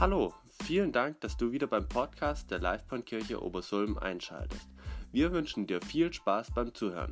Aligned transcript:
Hallo, 0.00 0.32
vielen 0.64 0.92
Dank, 0.92 1.20
dass 1.22 1.36
du 1.36 1.50
wieder 1.50 1.66
beim 1.66 1.88
Podcast 1.88 2.52
der 2.52 2.60
Livebahnkirche 2.60 3.42
Obersulm 3.42 3.98
einschaltest. 3.98 4.68
Wir 5.10 5.32
wünschen 5.32 5.66
dir 5.66 5.80
viel 5.82 6.12
Spaß 6.12 6.52
beim 6.54 6.72
Zuhören. 6.72 7.10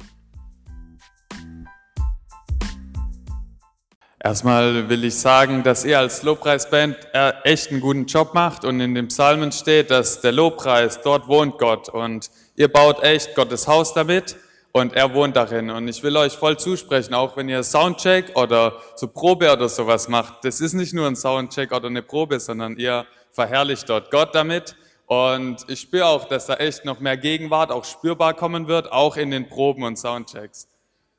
Erstmal 4.22 4.88
will 4.88 5.02
ich 5.02 5.16
sagen, 5.16 5.64
dass 5.64 5.84
ihr 5.84 5.98
als 5.98 6.22
Lobpreisband 6.22 6.96
äh, 7.12 7.32
echt 7.42 7.72
einen 7.72 7.80
guten 7.80 8.06
Job 8.06 8.34
macht 8.34 8.64
und 8.64 8.78
in 8.78 8.94
dem 8.94 9.08
Psalmen 9.08 9.50
steht, 9.50 9.90
dass 9.90 10.20
der 10.20 10.30
Lobpreis, 10.30 11.00
dort 11.02 11.26
wohnt 11.26 11.58
Gott 11.58 11.88
und 11.88 12.30
ihr 12.54 12.68
baut 12.68 13.02
echt 13.02 13.34
Gottes 13.34 13.66
Haus 13.66 13.94
damit 13.94 14.36
und 14.76 14.92
er 14.92 15.14
wohnt 15.14 15.34
darin. 15.34 15.70
Und 15.70 15.88
ich 15.88 16.02
will 16.02 16.14
euch 16.18 16.34
voll 16.34 16.58
zusprechen, 16.58 17.14
auch 17.14 17.34
wenn 17.38 17.48
ihr 17.48 17.62
Soundcheck 17.62 18.36
oder 18.36 18.74
so 18.94 19.08
Probe 19.08 19.50
oder 19.50 19.70
sowas 19.70 20.06
macht. 20.06 20.44
Das 20.44 20.60
ist 20.60 20.74
nicht 20.74 20.92
nur 20.92 21.06
ein 21.06 21.16
Soundcheck 21.16 21.72
oder 21.72 21.86
eine 21.86 22.02
Probe, 22.02 22.38
sondern 22.38 22.76
ihr 22.76 23.06
verherrlicht 23.32 23.88
dort 23.88 24.10
Gott 24.10 24.34
damit. 24.34 24.76
Und 25.06 25.64
ich 25.68 25.80
spüre 25.80 26.04
auch, 26.04 26.26
dass 26.26 26.44
da 26.44 26.56
echt 26.56 26.84
noch 26.84 27.00
mehr 27.00 27.16
Gegenwart 27.16 27.72
auch 27.72 27.86
spürbar 27.86 28.34
kommen 28.34 28.68
wird, 28.68 28.92
auch 28.92 29.16
in 29.16 29.30
den 29.30 29.48
Proben 29.48 29.82
und 29.82 29.96
Soundchecks. 29.96 30.68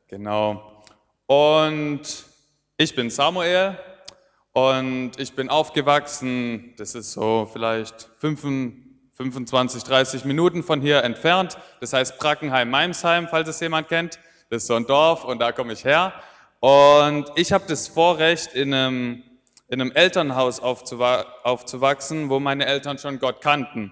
Genau. 0.08 0.84
Und 1.26 2.02
ich 2.78 2.94
bin 2.94 3.10
Samuel 3.10 3.76
und 4.54 5.14
ich 5.18 5.34
bin 5.34 5.50
aufgewachsen, 5.50 6.76
das 6.78 6.94
ist 6.94 7.12
so 7.14 7.50
vielleicht 7.52 8.08
5, 8.20 8.87
25, 9.18 9.84
30 9.84 10.26
Minuten 10.26 10.62
von 10.62 10.80
hier 10.80 11.04
entfernt. 11.04 11.58
Das 11.82 11.92
heißt 11.92 12.20
Brackenheim-Meimsheim, 12.20 13.28
falls 13.28 13.50
es 13.50 13.60
jemand 13.60 13.88
kennt. 13.88 14.20
Das 14.52 14.62
ist 14.62 14.68
so 14.68 14.76
ein 14.76 14.86
Dorf 14.86 15.26
und 15.26 15.40
da 15.40 15.52
komme 15.52 15.74
ich 15.74 15.84
her. 15.84 16.14
Und 16.60 17.26
ich 17.36 17.52
habe 17.52 17.66
das 17.68 17.88
Vorrecht, 17.88 18.54
in 18.54 18.74
einem, 18.76 19.24
in 19.70 19.82
einem 19.82 19.92
Elternhaus 19.92 20.60
aufzuwachsen, 20.60 22.30
wo 22.30 22.40
meine 22.40 22.68
Eltern 22.68 23.00
schon 23.00 23.18
Gott 23.18 23.42
kannten. 23.42 23.92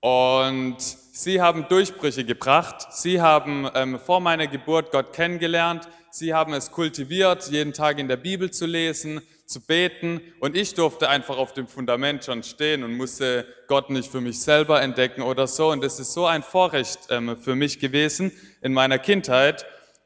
Und 0.00 0.76
sie 0.80 1.40
haben 1.40 1.66
Durchbrüche 1.68 2.26
gebracht. 2.26 2.92
Sie 2.92 3.22
haben 3.22 3.70
ähm, 3.74 3.98
vor 3.98 4.20
meiner 4.20 4.48
Geburt 4.48 4.90
Gott 4.92 5.14
kennengelernt. 5.14 5.88
Sie 6.14 6.34
haben 6.34 6.52
es 6.52 6.70
kultiviert, 6.70 7.48
jeden 7.48 7.72
Tag 7.72 7.98
in 7.98 8.06
der 8.06 8.18
Bibel 8.18 8.50
zu 8.50 8.66
lesen, 8.66 9.22
zu 9.46 9.62
beten 9.62 10.20
und 10.40 10.54
ich 10.54 10.74
durfte 10.74 11.08
einfach 11.08 11.38
auf 11.38 11.54
dem 11.54 11.66
Fundament 11.66 12.22
schon 12.22 12.42
stehen 12.42 12.84
und 12.84 12.98
musste 12.98 13.46
Gott 13.66 13.88
nicht 13.88 14.12
für 14.12 14.20
mich 14.20 14.38
selber 14.38 14.82
entdecken 14.82 15.22
oder 15.22 15.46
so. 15.46 15.70
Und 15.70 15.82
das 15.82 15.98
ist 15.98 16.12
so 16.12 16.26
ein 16.26 16.42
Vorrecht 16.42 16.98
ähm, 17.08 17.38
für 17.38 17.54
mich 17.54 17.78
gewesen 17.78 18.30
in 18.60 18.74
meiner 18.74 18.98
Kindheit. 18.98 19.64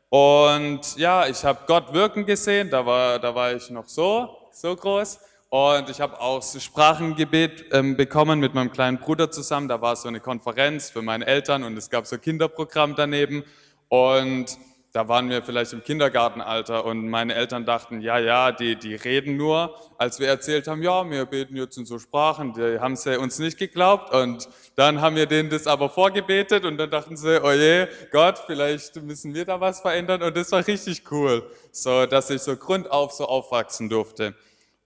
Und 0.09 0.97
ja, 0.97 1.27
ich 1.27 1.45
habe 1.45 1.65
Gott 1.67 1.93
wirken 1.93 2.25
gesehen, 2.25 2.71
da 2.71 2.87
war, 2.87 3.19
da 3.19 3.35
war 3.35 3.53
ich 3.53 3.69
noch 3.71 3.89
so, 3.89 4.29
so 4.53 4.77
groß. 4.77 5.19
Und 5.49 5.91
ich 5.91 6.01
habe 6.01 6.21
auch 6.21 6.41
so 6.41 6.61
Sprachengebet 6.61 7.65
ähm, 7.73 7.97
bekommen 7.97 8.39
mit 8.39 8.55
meinem 8.55 8.71
kleinen 8.71 8.99
Bruder 8.99 9.33
zusammen. 9.33 9.67
Da 9.67 9.81
war 9.81 9.97
so 9.97 10.07
eine 10.07 10.21
Konferenz 10.21 10.89
für 10.89 11.03
meine 11.03 11.27
Eltern 11.27 11.65
und 11.65 11.77
es 11.77 11.91
gab 11.91 12.07
so 12.07 12.15
ein 12.15 12.23
Kinderprogramm 12.23 12.95
daneben. 12.95 13.43
Und 13.89 14.57
da 14.97 15.07
waren 15.09 15.29
wir 15.29 15.43
vielleicht 15.43 15.75
im 15.75 15.85
Kindergartenalter 15.85 16.87
und 16.87 17.11
meine 17.11 17.35
Eltern 17.35 17.67
dachten, 17.67 18.01
ja, 18.01 18.19
ja, 18.19 18.51
die, 18.51 18.77
die 18.77 18.95
reden 18.95 19.37
nur. 19.37 19.75
Als 19.99 20.21
wir 20.21 20.27
erzählt 20.27 20.69
haben, 20.69 20.83
ja, 20.83 21.11
wir 21.11 21.27
beten 21.27 21.55
jetzt 21.55 21.77
in 21.77 21.85
so 21.85 21.99
Sprachen, 21.99 22.55
die 22.55 22.81
haben 22.81 22.97
sie 22.97 23.19
uns 23.19 23.39
nicht 23.39 23.59
geglaubt 23.59 24.15
und 24.15 24.49
dann 24.75 25.03
haben 25.03 25.15
wir 25.15 25.27
denen 25.27 25.51
das 25.51 25.67
aber 25.67 25.91
vorgebetet 25.91 26.65
und 26.65 26.79
dann 26.79 26.89
dachten 26.89 27.15
sie, 27.19 27.45
oh 27.45 27.53
je, 27.53 27.89
Gott, 28.11 28.39
vielleicht 28.47 28.97
müssen 29.03 29.35
wir 29.35 29.45
da 29.45 29.61
was 29.61 29.83
verändern 29.83 30.23
und 30.23 30.35
das 30.35 30.51
war 30.51 30.67
richtig 30.67 31.03
cool, 31.11 31.45
so 31.73 32.07
dass 32.07 32.31
ich 32.31 32.41
so 32.41 32.57
grundauf 32.57 33.13
so 33.13 33.27
aufwachsen 33.27 33.91
durfte. 33.91 34.35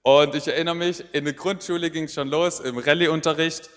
Und 0.03 0.35
ich 0.35 0.49
erinnere 0.49 0.75
mich, 0.75 1.05
in 1.13 1.25
der 1.25 1.35
Grundschule 1.35 1.89
ging 1.89 2.07
es 2.07 2.15
schon 2.15 2.27
los, 2.27 2.59
im 2.59 2.79
Rallye-Unterricht, 2.79 3.71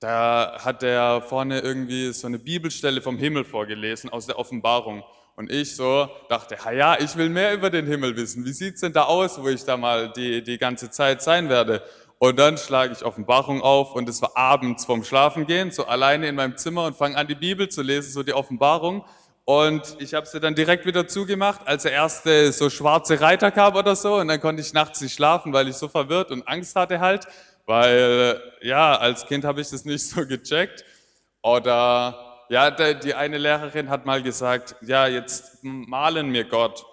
da 0.00 0.58
hat 0.62 0.82
der 0.82 1.22
vorne 1.22 1.60
irgendwie 1.60 2.12
so 2.12 2.26
eine 2.26 2.38
Bibelstelle 2.38 3.00
vom 3.00 3.16
Himmel 3.16 3.44
vorgelesen 3.44 4.10
aus 4.10 4.26
der 4.26 4.38
Offenbarung. 4.38 5.02
Und 5.38 5.52
ich 5.52 5.76
so 5.76 6.08
dachte, 6.28 6.58
ja, 6.76 6.98
ich 6.98 7.14
will 7.14 7.28
mehr 7.28 7.54
über 7.54 7.70
den 7.70 7.86
Himmel 7.86 8.16
wissen. 8.16 8.44
Wie 8.44 8.50
sieht's 8.50 8.80
denn 8.80 8.92
da 8.92 9.04
aus, 9.04 9.40
wo 9.40 9.46
ich 9.46 9.64
da 9.64 9.76
mal 9.76 10.10
die, 10.10 10.42
die 10.42 10.58
ganze 10.58 10.90
Zeit 10.90 11.22
sein 11.22 11.48
werde? 11.48 11.80
Und 12.18 12.40
dann 12.40 12.58
schlage 12.58 12.92
ich 12.92 13.04
Offenbarung 13.04 13.62
auf 13.62 13.94
und 13.94 14.08
es 14.08 14.20
war 14.20 14.36
abends 14.36 14.84
vorm 14.84 15.04
Schlafengehen, 15.04 15.70
so 15.70 15.86
alleine 15.86 16.26
in 16.26 16.34
meinem 16.34 16.56
Zimmer 16.56 16.86
und 16.86 16.96
fange 16.96 17.16
an, 17.16 17.28
die 17.28 17.36
Bibel 17.36 17.68
zu 17.68 17.82
lesen, 17.82 18.10
so 18.10 18.24
die 18.24 18.34
Offenbarung. 18.34 19.04
Und 19.44 19.96
ich 20.00 20.12
habe 20.12 20.26
sie 20.26 20.40
dann 20.40 20.56
direkt 20.56 20.86
wieder 20.86 21.06
zugemacht, 21.06 21.60
als 21.68 21.84
der 21.84 21.92
erste 21.92 22.50
so 22.50 22.68
schwarze 22.68 23.20
Reiter 23.20 23.52
kam 23.52 23.76
oder 23.76 23.94
so. 23.94 24.16
Und 24.16 24.26
dann 24.26 24.40
konnte 24.40 24.60
ich 24.60 24.72
nachts 24.72 25.00
nicht 25.00 25.14
schlafen, 25.14 25.52
weil 25.52 25.68
ich 25.68 25.76
so 25.76 25.86
verwirrt 25.86 26.32
und 26.32 26.48
Angst 26.48 26.74
hatte 26.74 26.98
halt. 26.98 27.28
Weil, 27.64 28.42
ja, 28.60 28.96
als 28.96 29.24
Kind 29.24 29.44
habe 29.44 29.60
ich 29.60 29.70
das 29.70 29.84
nicht 29.84 30.04
so 30.04 30.26
gecheckt. 30.26 30.84
Oder 31.42 32.27
ja, 32.48 32.70
die 32.70 33.14
eine 33.14 33.38
Lehrerin 33.38 33.90
hat 33.90 34.06
mal 34.06 34.22
gesagt, 34.22 34.76
ja, 34.80 35.06
jetzt 35.06 35.58
malen 35.62 36.30
mir 36.30 36.44
Gott. 36.44 36.84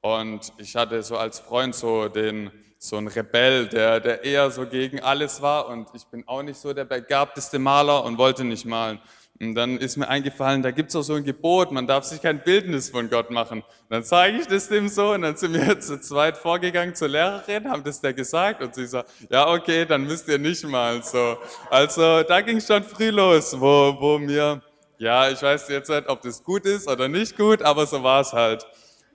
Und 0.00 0.52
ich 0.58 0.76
hatte 0.76 1.02
so 1.02 1.16
als 1.16 1.38
Freund 1.38 1.74
so 1.74 2.08
den, 2.08 2.50
so 2.78 2.96
einen 2.96 3.08
Rebell, 3.08 3.66
der, 3.68 4.00
der 4.00 4.24
eher 4.24 4.50
so 4.50 4.66
gegen 4.66 5.00
alles 5.00 5.40
war. 5.40 5.68
Und 5.68 5.88
ich 5.94 6.04
bin 6.06 6.26
auch 6.26 6.42
nicht 6.42 6.58
so 6.58 6.72
der 6.72 6.84
begabteste 6.84 7.58
Maler 7.58 8.04
und 8.04 8.18
wollte 8.18 8.44
nicht 8.44 8.66
malen. 8.66 9.00
Und 9.40 9.56
dann 9.56 9.78
ist 9.78 9.96
mir 9.96 10.08
eingefallen, 10.08 10.62
da 10.62 10.70
gibt's 10.70 10.94
auch 10.94 11.02
so 11.02 11.14
ein 11.14 11.24
Gebot, 11.24 11.72
man 11.72 11.88
darf 11.88 12.04
sich 12.04 12.22
kein 12.22 12.42
Bildnis 12.44 12.90
von 12.90 13.10
Gott 13.10 13.32
machen. 13.32 13.62
Und 13.62 13.90
dann 13.90 14.04
zeige 14.04 14.38
ich 14.38 14.46
das 14.46 14.68
dem 14.68 14.88
so 14.88 15.12
und 15.12 15.22
dann 15.22 15.36
sind 15.36 15.54
wir 15.54 15.80
zu 15.80 16.00
zweit 16.00 16.36
vorgegangen 16.36 16.94
zur 16.94 17.08
Lehrerin, 17.08 17.68
haben 17.68 17.82
das 17.82 18.00
der 18.00 18.12
gesagt 18.12 18.62
und 18.62 18.76
sie 18.76 18.86
sagt, 18.86 19.10
ja 19.30 19.48
okay, 19.48 19.86
dann 19.86 20.04
müsst 20.04 20.28
ihr 20.28 20.38
nicht 20.38 20.64
mal 20.64 21.02
so. 21.02 21.36
Also 21.68 22.22
da 22.22 22.40
ging 22.42 22.60
schon 22.60 22.84
früh 22.84 23.10
los, 23.10 23.58
wo, 23.58 23.96
wo 23.98 24.18
mir 24.18 24.62
ja, 24.98 25.28
ich 25.28 25.42
weiß 25.42 25.68
jetzt 25.68 25.90
nicht, 25.90 26.08
ob 26.08 26.22
das 26.22 26.42
gut 26.42 26.64
ist 26.66 26.88
oder 26.88 27.08
nicht 27.08 27.36
gut, 27.36 27.62
aber 27.62 27.86
so 27.86 28.02
war 28.02 28.20
es 28.20 28.32
halt. 28.32 28.66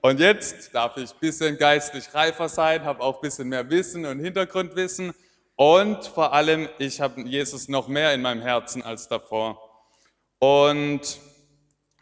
Und 0.02 0.20
jetzt 0.20 0.74
darf 0.74 0.96
ich 0.96 1.10
ein 1.10 1.18
bisschen 1.20 1.58
geistlich 1.58 2.14
reifer 2.14 2.48
sein, 2.48 2.84
habe 2.84 3.02
auch 3.02 3.16
ein 3.16 3.20
bisschen 3.20 3.48
mehr 3.48 3.68
Wissen 3.68 4.06
und 4.06 4.20
Hintergrundwissen. 4.20 5.12
Und 5.56 6.06
vor 6.06 6.32
allem, 6.32 6.68
ich 6.78 7.00
habe 7.00 7.20
Jesus 7.20 7.68
noch 7.68 7.86
mehr 7.86 8.14
in 8.14 8.22
meinem 8.22 8.40
Herzen 8.40 8.82
als 8.82 9.08
davor. 9.08 9.60
Und 10.38 11.20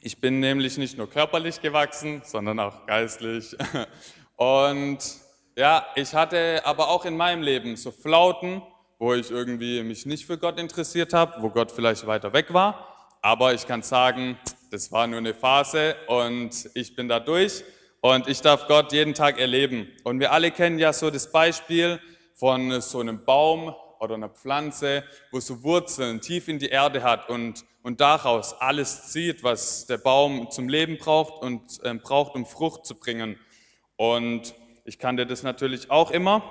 ich 0.01 0.21
bin 0.21 0.39
nämlich 0.39 0.79
nicht 0.79 0.97
nur 0.97 1.11
körperlich 1.11 1.61
gewachsen, 1.61 2.23
sondern 2.25 2.61
auch 2.61 2.87
geistlich. 2.87 3.57
Und 4.37 4.99
ja, 5.57 5.85
ich 5.97 6.15
hatte 6.15 6.63
aber 6.65 6.89
auch 6.89 7.05
in 7.05 7.17
meinem 7.17 7.43
Leben 7.43 7.77
so 7.77 7.91
Flauten, 7.91 8.63
wo 9.01 9.13
ich 9.15 9.33
irgendwie 9.33 9.83
mich 9.83 10.07
nicht 10.07 10.25
für 10.25 10.39
Gott 10.39 10.61
interessiert 10.61 11.13
habe, 11.13 11.43
wo 11.43 11.51
Gott 11.51 11.73
vielleicht 11.73 12.07
weiter 12.07 12.33
weg 12.33 12.55
war. 12.55 12.98
Aber 13.21 13.53
ich 13.53 13.67
kann 13.67 13.83
sagen, 13.83 14.39
das 14.71 14.93
war 14.93 15.07
nur 15.07 15.19
eine 15.19 15.35
Phase 15.35 15.97
und 16.07 16.71
ich 16.75 16.95
bin 16.95 17.09
da 17.09 17.19
durch 17.19 17.65
und 18.01 18.29
ich 18.29 18.41
darf 18.41 18.69
Gott 18.69 18.93
jeden 18.93 19.13
Tag 19.13 19.41
erleben. 19.41 19.89
Und 20.05 20.21
wir 20.21 20.31
alle 20.31 20.53
kennen 20.53 20.79
ja 20.79 20.93
so 20.93 21.11
das 21.11 21.33
Beispiel 21.33 22.01
von 22.35 22.81
so 22.81 23.01
einem 23.01 23.25
Baum 23.25 23.75
oder 23.99 24.15
einer 24.15 24.29
Pflanze, 24.29 25.03
wo 25.33 25.41
so 25.41 25.65
Wurzeln 25.65 26.21
tief 26.21 26.47
in 26.47 26.61
die 26.61 26.69
Erde 26.69 27.03
hat 27.03 27.29
und, 27.29 27.65
und 27.83 28.01
daraus 28.01 28.55
alles 28.61 29.11
zieht, 29.11 29.43
was 29.43 29.87
der 29.87 29.99
Baum 29.99 30.49
zum 30.53 30.69
Leben 30.69 30.97
braucht 30.97 31.43
und 31.43 31.83
äh, 31.83 31.95
braucht, 31.95 32.37
um 32.37 32.47
Frucht 32.47 32.87
zu 32.87 32.95
bringen. 32.95 33.37
Und 33.97 34.55
ich 34.85 35.01
kannte 35.01 35.27
das 35.27 35.43
natürlich 35.43 35.91
auch 35.91 36.13
immer. 36.13 36.43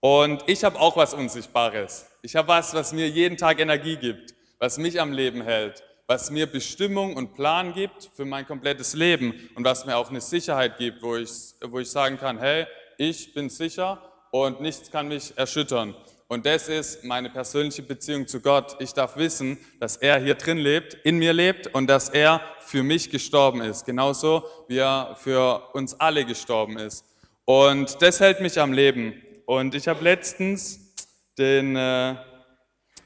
Und 0.00 0.44
ich 0.46 0.64
habe 0.64 0.80
auch 0.80 0.96
was 0.96 1.12
Unsichtbares. 1.12 2.06
Ich 2.22 2.36
habe 2.36 2.48
was, 2.48 2.72
was 2.72 2.94
mir 2.94 3.06
jeden 3.06 3.36
Tag 3.36 3.60
Energie 3.60 3.96
gibt, 3.96 4.34
was 4.58 4.78
mich 4.78 4.98
am 4.98 5.12
Leben 5.12 5.42
hält 5.42 5.82
was 6.10 6.28
mir 6.28 6.48
Bestimmung 6.48 7.14
und 7.14 7.34
Plan 7.34 7.72
gibt 7.72 8.10
für 8.16 8.24
mein 8.24 8.44
komplettes 8.44 8.94
Leben 8.94 9.32
und 9.54 9.64
was 9.64 9.86
mir 9.86 9.96
auch 9.96 10.10
eine 10.10 10.20
Sicherheit 10.20 10.76
gibt, 10.76 11.04
wo 11.04 11.14
ich, 11.14 11.30
wo 11.62 11.78
ich 11.78 11.88
sagen 11.88 12.18
kann, 12.18 12.36
hey, 12.40 12.66
ich 12.98 13.32
bin 13.32 13.48
sicher 13.48 14.02
und 14.32 14.60
nichts 14.60 14.90
kann 14.90 15.06
mich 15.06 15.32
erschüttern. 15.38 15.94
Und 16.26 16.46
das 16.46 16.68
ist 16.68 17.04
meine 17.04 17.30
persönliche 17.30 17.84
Beziehung 17.84 18.26
zu 18.26 18.40
Gott. 18.40 18.74
Ich 18.80 18.92
darf 18.92 19.16
wissen, 19.16 19.56
dass 19.78 19.98
er 19.98 20.18
hier 20.18 20.34
drin 20.34 20.58
lebt, 20.58 20.94
in 20.94 21.16
mir 21.16 21.32
lebt 21.32 21.68
und 21.68 21.86
dass 21.86 22.08
er 22.08 22.40
für 22.58 22.82
mich 22.82 23.10
gestorben 23.10 23.60
ist. 23.60 23.86
Genauso 23.86 24.42
wie 24.66 24.78
er 24.78 25.16
für 25.16 25.62
uns 25.74 25.94
alle 26.00 26.24
gestorben 26.24 26.76
ist. 26.76 27.04
Und 27.44 28.02
das 28.02 28.18
hält 28.18 28.40
mich 28.40 28.58
am 28.58 28.72
Leben. 28.72 29.14
Und 29.46 29.76
ich 29.76 29.86
habe 29.86 30.02
letztens 30.02 30.92
den 31.38 31.76
äh, 31.76 32.16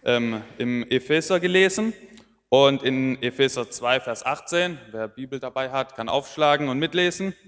ähm, 0.07 0.43
im 0.57 0.89
Epheser 0.89 1.39
gelesen 1.39 1.93
und 2.55 2.85
in 2.85 3.21
Epheser 3.21 3.69
2, 3.69 3.99
Vers 3.99 4.25
18, 4.25 4.79
wer 4.93 5.09
Bibel 5.09 5.41
dabei 5.41 5.73
hat, 5.73 5.97
kann 5.97 6.09
aufschlagen 6.09 6.69
und 6.69 6.79
mitlesen. 6.79 7.35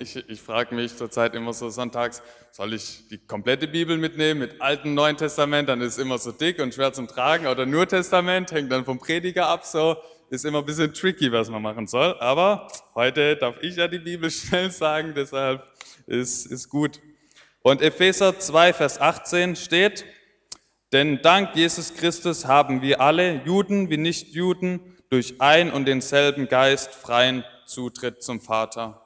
Ich, 0.00 0.16
ich 0.16 0.42
frage 0.42 0.74
mich 0.74 0.96
zurzeit 0.96 1.36
immer 1.36 1.52
so 1.52 1.70
sonntags, 1.70 2.20
soll 2.50 2.74
ich 2.74 3.06
die 3.10 3.18
komplette 3.18 3.68
Bibel 3.68 3.96
mitnehmen 3.96 4.40
mit 4.40 4.60
Alten 4.60 4.92
Neuen 4.94 5.16
Testament, 5.16 5.68
dann 5.68 5.80
ist 5.80 5.92
es 5.92 5.98
immer 5.98 6.18
so 6.18 6.32
dick 6.32 6.58
und 6.58 6.74
schwer 6.74 6.92
zum 6.92 7.06
Tragen, 7.06 7.46
oder 7.46 7.64
nur 7.64 7.86
Testament, 7.86 8.50
hängt 8.50 8.72
dann 8.72 8.84
vom 8.84 8.98
Prediger 8.98 9.46
ab, 9.46 9.64
so 9.64 9.96
ist 10.30 10.44
immer 10.44 10.58
ein 10.58 10.64
bisschen 10.64 10.92
tricky, 10.92 11.30
was 11.30 11.48
man 11.48 11.62
machen 11.62 11.86
soll. 11.86 12.18
Aber 12.18 12.66
heute 12.96 13.36
darf 13.36 13.54
ich 13.60 13.76
ja 13.76 13.86
die 13.86 14.00
Bibel 14.00 14.28
schnell 14.32 14.72
sagen, 14.72 15.12
deshalb 15.14 15.62
ist, 16.08 16.46
ist 16.46 16.68
gut. 16.68 16.98
Und 17.62 17.82
Epheser 17.82 18.36
2, 18.36 18.72
Vers 18.72 19.00
18 19.00 19.54
steht, 19.54 20.04
denn 20.92 21.20
dank 21.22 21.54
Jesus 21.54 21.94
Christus 21.94 22.46
haben 22.46 22.82
wir 22.82 23.00
alle, 23.00 23.42
Juden 23.44 23.90
wie 23.90 23.96
Nichtjuden, 23.96 24.80
durch 25.10 25.40
ein 25.40 25.70
und 25.70 25.86
denselben 25.86 26.48
Geist 26.48 26.94
freien 26.94 27.44
Zutritt 27.66 28.22
zum 28.22 28.40
Vater. 28.40 29.02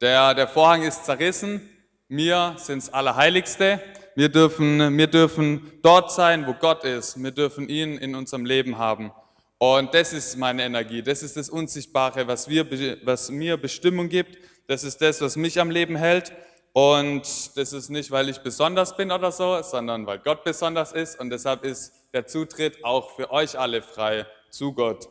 Der, 0.00 0.34
der 0.34 0.48
Vorhang 0.48 0.82
ist 0.82 1.04
zerrissen, 1.04 1.60
wir 2.08 2.54
sind 2.58 2.82
das 2.82 2.92
Allerheiligste, 2.92 3.80
wir 4.14 4.28
dürfen, 4.28 4.96
wir 4.96 5.06
dürfen 5.06 5.72
dort 5.82 6.10
sein, 6.10 6.46
wo 6.46 6.54
Gott 6.54 6.84
ist, 6.84 7.22
wir 7.22 7.30
dürfen 7.30 7.68
ihn 7.68 7.98
in 7.98 8.14
unserem 8.14 8.44
Leben 8.44 8.78
haben. 8.78 9.12
Und 9.58 9.92
das 9.94 10.12
ist 10.12 10.36
meine 10.36 10.64
Energie, 10.64 11.02
das 11.02 11.22
ist 11.22 11.36
das 11.36 11.50
Unsichtbare, 11.50 12.26
was, 12.26 12.48
wir, 12.48 12.66
was 13.04 13.30
mir 13.30 13.56
Bestimmung 13.56 14.08
gibt, 14.08 14.38
das 14.68 14.84
ist 14.84 15.00
das, 15.02 15.20
was 15.20 15.36
mich 15.36 15.60
am 15.60 15.70
Leben 15.70 15.96
hält. 15.96 16.32
Und 16.80 17.56
das 17.56 17.72
ist 17.72 17.88
nicht, 17.88 18.12
weil 18.12 18.28
ich 18.28 18.38
besonders 18.38 18.96
bin 18.96 19.10
oder 19.10 19.32
so, 19.32 19.60
sondern 19.62 20.06
weil 20.06 20.20
Gott 20.20 20.44
besonders 20.44 20.92
ist. 20.92 21.18
Und 21.18 21.30
deshalb 21.30 21.64
ist 21.64 21.92
der 22.12 22.24
Zutritt 22.28 22.84
auch 22.84 23.16
für 23.16 23.32
euch 23.32 23.58
alle 23.58 23.82
frei 23.82 24.26
zu 24.48 24.72
Gott. 24.74 25.08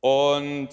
Und 0.00 0.70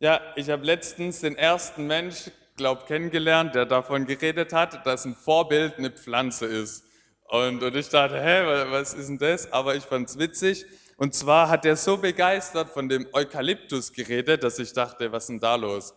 ja, 0.00 0.20
ich 0.34 0.50
habe 0.50 0.64
letztens 0.66 1.20
den 1.20 1.36
ersten 1.36 1.86
Mensch, 1.86 2.32
glaube 2.56 2.82
kennengelernt, 2.86 3.54
der 3.54 3.64
davon 3.64 4.06
geredet 4.06 4.52
hat, 4.52 4.84
dass 4.84 5.04
ein 5.04 5.14
Vorbild 5.14 5.78
eine 5.78 5.92
Pflanze 5.92 6.46
ist. 6.46 6.82
Und, 7.28 7.62
und 7.62 7.76
ich 7.76 7.88
dachte, 7.90 8.20
hä, 8.20 8.42
was 8.72 8.92
ist 8.92 9.06
denn 9.06 9.18
das? 9.18 9.52
Aber 9.52 9.76
ich 9.76 9.84
fand 9.84 10.08
es 10.08 10.18
witzig. 10.18 10.66
Und 10.96 11.14
zwar 11.14 11.48
hat 11.48 11.64
er 11.64 11.76
so 11.76 11.96
begeistert 11.96 12.70
von 12.70 12.88
dem 12.88 13.06
Eukalyptus 13.12 13.92
geredet, 13.92 14.42
dass 14.42 14.58
ich 14.58 14.72
dachte, 14.72 15.12
was 15.12 15.22
ist 15.22 15.28
denn 15.28 15.38
da 15.38 15.54
los? 15.54 15.94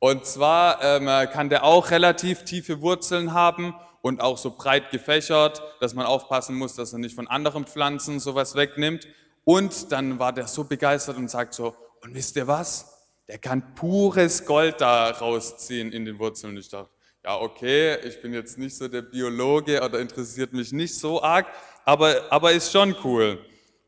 Und 0.00 0.24
zwar 0.26 0.82
ähm, 0.82 1.06
kann 1.30 1.48
der 1.48 1.64
auch 1.64 1.90
relativ 1.90 2.44
tiefe 2.44 2.80
Wurzeln 2.80 3.32
haben 3.32 3.74
und 4.00 4.20
auch 4.20 4.38
so 4.38 4.52
breit 4.52 4.90
gefächert, 4.90 5.62
dass 5.80 5.94
man 5.94 6.06
aufpassen 6.06 6.54
muss, 6.56 6.74
dass 6.74 6.92
er 6.92 6.98
nicht 6.98 7.14
von 7.14 7.26
anderen 7.26 7.66
Pflanzen 7.66 8.20
sowas 8.20 8.54
wegnimmt. 8.54 9.08
Und 9.44 9.92
dann 9.92 10.18
war 10.18 10.32
der 10.32 10.46
so 10.46 10.64
begeistert 10.64 11.16
und 11.16 11.30
sagt 11.30 11.54
so, 11.54 11.74
und 12.02 12.14
wisst 12.14 12.36
ihr 12.36 12.46
was? 12.46 12.94
Der 13.26 13.38
kann 13.38 13.74
pures 13.74 14.44
Gold 14.44 14.80
da 14.80 15.10
rausziehen 15.10 15.92
in 15.92 16.04
den 16.04 16.18
Wurzeln. 16.18 16.52
Und 16.52 16.58
ich 16.58 16.68
dachte, 16.68 16.90
ja, 17.24 17.36
okay, 17.40 17.96
ich 18.06 18.22
bin 18.22 18.32
jetzt 18.32 18.56
nicht 18.56 18.76
so 18.76 18.88
der 18.88 19.02
Biologe 19.02 19.82
oder 19.82 19.98
interessiert 19.98 20.52
mich 20.52 20.72
nicht 20.72 20.94
so 20.94 21.22
arg, 21.22 21.46
aber, 21.84 22.22
aber 22.30 22.52
ist 22.52 22.70
schon 22.70 22.94
cool. 23.04 23.38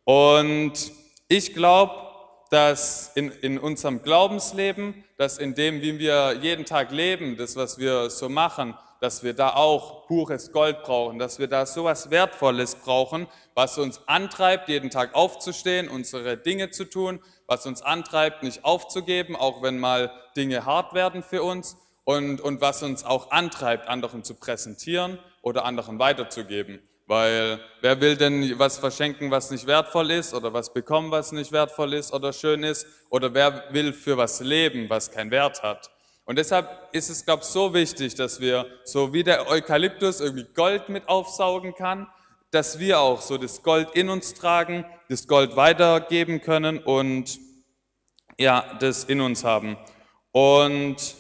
Und 0.04 0.72
ich 1.28 1.54
glaube, 1.54 2.09
dass 2.50 3.12
in, 3.14 3.30
in 3.30 3.58
unserem 3.58 4.02
Glaubensleben, 4.02 5.04
dass 5.16 5.38
in 5.38 5.54
dem, 5.54 5.80
wie 5.80 5.98
wir 5.98 6.34
jeden 6.42 6.64
Tag 6.64 6.90
leben, 6.90 7.36
das, 7.36 7.56
was 7.56 7.78
wir 7.78 8.10
so 8.10 8.28
machen, 8.28 8.74
dass 9.00 9.22
wir 9.22 9.32
da 9.34 9.54
auch 9.54 10.06
pures 10.06 10.52
Gold 10.52 10.82
brauchen, 10.82 11.18
dass 11.18 11.38
wir 11.38 11.46
da 11.46 11.64
so 11.64 11.84
was 11.84 12.10
Wertvolles 12.10 12.74
brauchen, 12.74 13.28
was 13.54 13.78
uns 13.78 14.02
antreibt, 14.06 14.68
jeden 14.68 14.90
Tag 14.90 15.14
aufzustehen, 15.14 15.88
unsere 15.88 16.36
Dinge 16.36 16.70
zu 16.70 16.84
tun, 16.84 17.20
was 17.46 17.66
uns 17.66 17.82
antreibt, 17.82 18.42
nicht 18.42 18.64
aufzugeben, 18.64 19.36
auch 19.36 19.62
wenn 19.62 19.78
mal 19.78 20.10
Dinge 20.36 20.66
hart 20.66 20.92
werden 20.92 21.22
für 21.22 21.42
uns 21.42 21.76
und, 22.04 22.40
und 22.40 22.60
was 22.60 22.82
uns 22.82 23.04
auch 23.04 23.30
antreibt, 23.30 23.88
anderen 23.88 24.22
zu 24.22 24.34
präsentieren 24.34 25.18
oder 25.40 25.64
anderen 25.64 25.98
weiterzugeben. 25.98 26.80
Weil 27.10 27.58
wer 27.80 28.00
will 28.00 28.16
denn 28.16 28.56
was 28.56 28.78
verschenken, 28.78 29.32
was 29.32 29.50
nicht 29.50 29.66
wertvoll 29.66 30.12
ist 30.12 30.32
oder 30.32 30.52
was 30.52 30.72
bekommen, 30.72 31.10
was 31.10 31.32
nicht 31.32 31.50
wertvoll 31.50 31.94
ist 31.94 32.12
oder 32.12 32.32
schön 32.32 32.62
ist 32.62 32.86
oder 33.10 33.34
wer 33.34 33.64
will 33.72 33.92
für 33.92 34.16
was 34.16 34.38
leben, 34.38 34.88
was 34.88 35.10
keinen 35.10 35.32
Wert 35.32 35.60
hat. 35.64 35.90
Und 36.24 36.38
deshalb 36.38 36.68
ist 36.92 37.10
es, 37.10 37.24
glaube 37.24 37.42
ich, 37.42 37.48
so 37.48 37.74
wichtig, 37.74 38.14
dass 38.14 38.38
wir, 38.38 38.64
so 38.84 39.12
wie 39.12 39.24
der 39.24 39.50
Eukalyptus 39.50 40.20
irgendwie 40.20 40.46
Gold 40.54 40.88
mit 40.88 41.08
aufsaugen 41.08 41.74
kann, 41.74 42.06
dass 42.52 42.78
wir 42.78 43.00
auch 43.00 43.20
so 43.20 43.38
das 43.38 43.64
Gold 43.64 43.88
in 43.94 44.08
uns 44.08 44.34
tragen, 44.34 44.84
das 45.08 45.26
Gold 45.26 45.56
weitergeben 45.56 46.40
können 46.40 46.78
und 46.78 47.40
ja, 48.38 48.64
das 48.78 49.02
in 49.02 49.20
uns 49.20 49.42
haben. 49.42 49.76
Und 50.30 51.16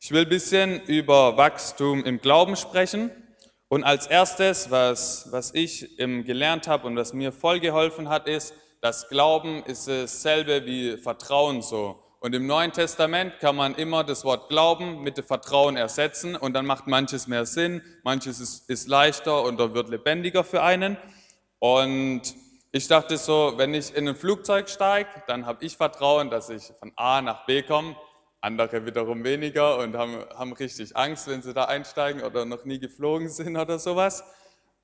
ich 0.00 0.10
will 0.10 0.22
ein 0.22 0.30
bisschen 0.30 0.80
über 0.86 1.36
Wachstum 1.36 2.02
im 2.02 2.18
Glauben 2.18 2.56
sprechen. 2.56 3.10
Und 3.72 3.84
als 3.84 4.06
erstes, 4.06 4.70
was, 4.70 5.28
was 5.30 5.54
ich 5.54 5.96
gelernt 5.96 6.68
habe 6.68 6.86
und 6.86 6.94
was 6.94 7.14
mir 7.14 7.32
voll 7.32 7.58
geholfen 7.58 8.10
hat, 8.10 8.28
ist, 8.28 8.52
dass 8.82 9.08
Glauben 9.08 9.62
ist 9.62 9.88
dasselbe 9.88 10.66
wie 10.66 10.98
Vertrauen 10.98 11.62
so. 11.62 11.98
Und 12.20 12.34
im 12.34 12.46
Neuen 12.46 12.72
Testament 12.72 13.40
kann 13.40 13.56
man 13.56 13.74
immer 13.76 14.04
das 14.04 14.26
Wort 14.26 14.50
Glauben 14.50 15.02
mit 15.02 15.18
Vertrauen 15.24 15.78
ersetzen 15.78 16.36
und 16.36 16.52
dann 16.52 16.66
macht 16.66 16.86
manches 16.86 17.26
mehr 17.28 17.46
Sinn, 17.46 17.80
manches 18.02 18.40
ist, 18.40 18.68
ist 18.68 18.88
leichter 18.88 19.42
oder 19.42 19.72
wird 19.72 19.88
lebendiger 19.88 20.44
für 20.44 20.62
einen. 20.62 20.98
Und 21.58 22.24
ich 22.72 22.88
dachte 22.88 23.16
so, 23.16 23.54
wenn 23.56 23.72
ich 23.72 23.96
in 23.96 24.06
ein 24.06 24.16
Flugzeug 24.16 24.68
steige, 24.68 25.08
dann 25.28 25.46
habe 25.46 25.64
ich 25.64 25.78
Vertrauen, 25.78 26.28
dass 26.28 26.50
ich 26.50 26.64
von 26.78 26.92
A 26.96 27.22
nach 27.22 27.46
B 27.46 27.62
komme 27.62 27.96
andere 28.42 28.84
wiederum 28.84 29.22
weniger 29.24 29.78
und 29.78 29.96
haben, 29.96 30.16
haben 30.36 30.52
richtig 30.52 30.96
Angst, 30.96 31.28
wenn 31.28 31.42
sie 31.42 31.54
da 31.54 31.64
einsteigen 31.64 32.22
oder 32.22 32.44
noch 32.44 32.64
nie 32.64 32.78
geflogen 32.78 33.28
sind 33.28 33.56
oder 33.56 33.78
sowas. 33.78 34.24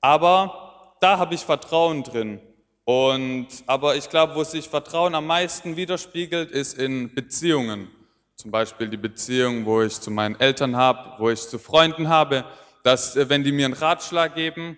Aber 0.01 0.95
da 1.01 1.17
habe 1.17 1.35
ich 1.35 1.41
Vertrauen 1.41 2.03
drin. 2.03 2.39
Und, 2.85 3.47
aber 3.67 3.95
ich 3.97 4.09
glaube, 4.09 4.35
wo 4.35 4.43
sich 4.43 4.69
Vertrauen 4.69 5.13
am 5.13 5.27
meisten 5.27 5.75
widerspiegelt, 5.75 6.49
ist 6.51 6.77
in 6.77 7.13
Beziehungen. 7.13 7.89
Zum 8.35 8.49
Beispiel 8.49 8.87
die 8.87 8.97
Beziehung, 8.97 9.65
wo 9.65 9.81
ich 9.81 9.99
zu 9.99 10.09
meinen 10.09 10.39
Eltern 10.39 10.77
habe, 10.77 11.19
wo 11.19 11.29
ich 11.29 11.41
zu 11.41 11.59
Freunden 11.59 12.07
habe, 12.07 12.45
dass 12.83 13.17
äh, 13.17 13.27
wenn 13.29 13.43
die 13.43 13.51
mir 13.51 13.65
einen 13.65 13.73
Ratschlag 13.73 14.35
geben 14.35 14.77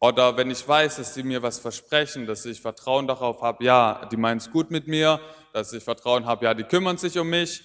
oder 0.00 0.38
wenn 0.38 0.50
ich 0.50 0.66
weiß, 0.66 0.96
dass 0.96 1.12
sie 1.12 1.22
mir 1.22 1.42
was 1.42 1.58
versprechen, 1.58 2.26
dass 2.26 2.46
ich 2.46 2.62
Vertrauen 2.62 3.06
darauf 3.06 3.42
habe, 3.42 3.62
ja, 3.62 4.06
die 4.10 4.16
meinen 4.16 4.38
es 4.38 4.50
gut 4.50 4.70
mit 4.70 4.88
mir, 4.88 5.20
dass 5.52 5.74
ich 5.74 5.84
Vertrauen 5.84 6.24
habe, 6.24 6.46
ja, 6.46 6.54
die 6.54 6.64
kümmern 6.64 6.96
sich 6.96 7.18
um 7.18 7.28
mich 7.28 7.62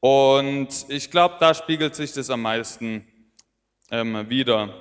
und 0.00 0.68
ich 0.88 1.10
glaube, 1.10 1.36
da 1.38 1.52
spiegelt 1.52 1.94
sich 1.94 2.12
das 2.12 2.30
am 2.30 2.42
meisten 2.42 3.06
ähm, 3.90 4.28
wieder. 4.30 4.74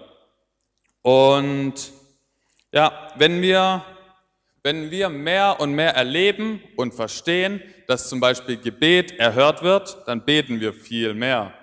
Und 1.01 1.73
ja, 2.71 3.11
wenn 3.15 3.41
wir, 3.41 3.83
wenn 4.63 4.91
wir 4.91 5.09
mehr 5.09 5.57
und 5.59 5.73
mehr 5.73 5.95
erleben 5.95 6.61
und 6.77 6.93
verstehen, 6.93 7.61
dass 7.87 8.07
zum 8.07 8.19
Beispiel 8.19 8.57
Gebet 8.57 9.19
erhört 9.19 9.61
wird, 9.61 9.97
dann 10.05 10.23
beten 10.23 10.61
wir 10.61 10.73
viel 10.73 11.13
mehr. 11.13 11.53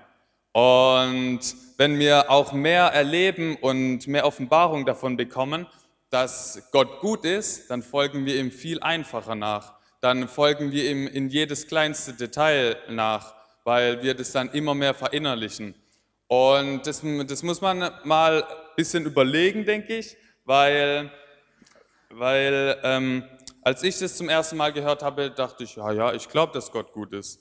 Und 0.52 1.40
wenn 1.78 1.98
wir 1.98 2.30
auch 2.30 2.52
mehr 2.52 2.84
erleben 2.86 3.56
und 3.56 4.06
mehr 4.06 4.26
Offenbarung 4.26 4.84
davon 4.84 5.16
bekommen, 5.16 5.66
dass 6.10 6.68
Gott 6.72 7.00
gut 7.00 7.24
ist, 7.24 7.70
dann 7.70 7.82
folgen 7.82 8.26
wir 8.26 8.38
ihm 8.38 8.50
viel 8.50 8.80
einfacher 8.80 9.34
nach. 9.34 9.74
Dann 10.00 10.28
folgen 10.28 10.72
wir 10.72 10.90
ihm 10.90 11.06
in 11.06 11.28
jedes 11.28 11.66
kleinste 11.66 12.12
Detail 12.14 12.76
nach 12.88 13.34
weil 13.66 14.00
wir 14.00 14.14
das 14.14 14.30
dann 14.30 14.48
immer 14.50 14.76
mehr 14.76 14.94
verinnerlichen. 14.94 15.74
Und 16.28 16.86
das, 16.86 17.02
das 17.26 17.42
muss 17.42 17.60
man 17.60 17.90
mal 18.04 18.44
ein 18.44 18.48
bisschen 18.76 19.04
überlegen, 19.04 19.64
denke 19.64 19.98
ich, 19.98 20.16
weil, 20.44 21.10
weil 22.10 22.78
ähm, 22.84 23.24
als 23.62 23.82
ich 23.82 23.98
das 23.98 24.16
zum 24.16 24.28
ersten 24.28 24.56
Mal 24.56 24.72
gehört 24.72 25.02
habe, 25.02 25.32
dachte 25.32 25.64
ich, 25.64 25.74
ja, 25.74 25.90
ja, 25.90 26.12
ich 26.12 26.28
glaube, 26.28 26.52
dass 26.52 26.70
Gott 26.70 26.92
gut 26.92 27.12
ist. 27.12 27.40